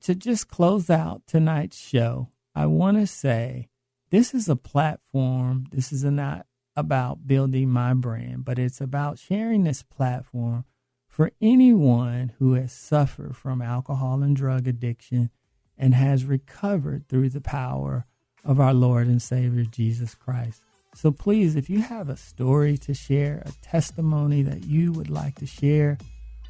To 0.02 0.16
just 0.16 0.48
close 0.48 0.90
out 0.90 1.28
tonight's 1.28 1.78
show, 1.78 2.30
I 2.56 2.66
want 2.68 2.98
to 2.98 3.06
say 3.06 3.68
this 4.10 4.34
is 4.34 4.48
a 4.48 4.56
platform. 4.56 5.68
This 5.72 5.92
is 5.92 6.06
not 6.06 6.46
about 6.78 7.28
building 7.28 7.70
my 7.70 7.94
brand, 7.94 8.46
but 8.46 8.58
it's 8.58 8.80
about 8.80 9.20
sharing 9.20 9.66
this 9.66 9.84
platform 9.84 10.64
for 11.10 11.32
anyone 11.42 12.32
who 12.40 12.54
has 12.54 12.72
suffered 12.72 13.36
from 13.36 13.62
alcohol 13.62 14.24
and 14.24 14.36
drug 14.36 14.66
addiction 14.66 15.30
and 15.78 15.94
has 15.94 16.24
recovered 16.24 17.10
through 17.10 17.30
the 17.30 17.42
power 17.42 18.06
of 18.46 18.62
our 18.62 18.74
Lord 18.74 19.08
and 19.08 19.22
Savior 19.22 19.66
Jesus 19.66 20.16
Christ. 20.16 20.62
So 20.98 21.12
please, 21.12 21.56
if 21.56 21.70
you 21.70 21.82
have 21.84 22.10
a 22.10 22.18
story 22.18 22.76
to 22.80 22.96
share, 22.96 23.44
a 23.46 23.52
testimony 23.64 24.42
that 24.42 24.64
you 24.64 24.92
would 24.94 25.12
like 25.12 25.36
to 25.36 25.46
share 25.46 26.00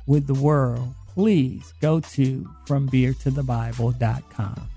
with 0.05 0.25
the 0.25 0.35
world, 0.35 0.95
please 1.09 1.73
go 1.81 1.99
to 1.99 2.49
FromBeerToTheBible.com. 2.65 4.69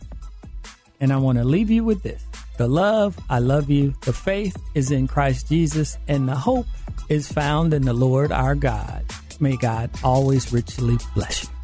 And 0.99 1.13
I 1.13 1.17
want 1.19 1.39
to 1.39 1.45
leave 1.45 1.71
you 1.71 1.85
with 1.85 2.03
this. 2.03 2.21
The 2.59 2.67
love, 2.67 3.17
I 3.31 3.39
love 3.39 3.71
you. 3.71 3.95
The 4.03 4.13
faith 4.13 4.57
is 4.75 4.91
in 4.91 5.07
Christ 5.07 5.49
Jesus, 5.49 5.97
and 6.09 6.29
the 6.29 6.35
hope 6.35 6.67
is 7.09 7.31
found 7.31 7.73
in 7.73 7.83
the 7.83 7.93
Lord 7.93 8.33
our 8.33 8.57
God. 8.57 9.05
May 9.39 9.57
God 9.57 9.89
always 10.03 10.53
richly 10.53 10.99
bless 11.15 11.45
you. 11.45 11.60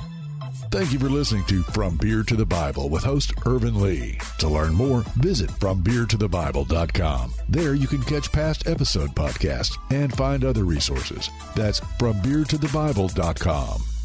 Thank 0.70 0.92
you 0.92 0.98
for 0.98 1.08
listening 1.08 1.44
to 1.44 1.62
From 1.62 1.96
Beer 1.96 2.22
to 2.24 2.36
the 2.36 2.44
Bible 2.44 2.90
with 2.90 3.04
host 3.04 3.32
Ervin 3.46 3.80
Lee. 3.80 4.18
To 4.38 4.48
learn 4.48 4.74
more, 4.74 5.02
visit 5.16 5.48
FromBeerToTheBible.com. 5.50 7.32
There 7.48 7.74
you 7.74 7.86
can 7.86 8.02
catch 8.02 8.30
past 8.32 8.68
episode 8.68 9.14
podcasts 9.14 9.78
and 9.90 10.14
find 10.14 10.44
other 10.44 10.64
resources. 10.64 11.30
That's 11.54 11.80
FromBeerToTheBible.com. 11.80 13.95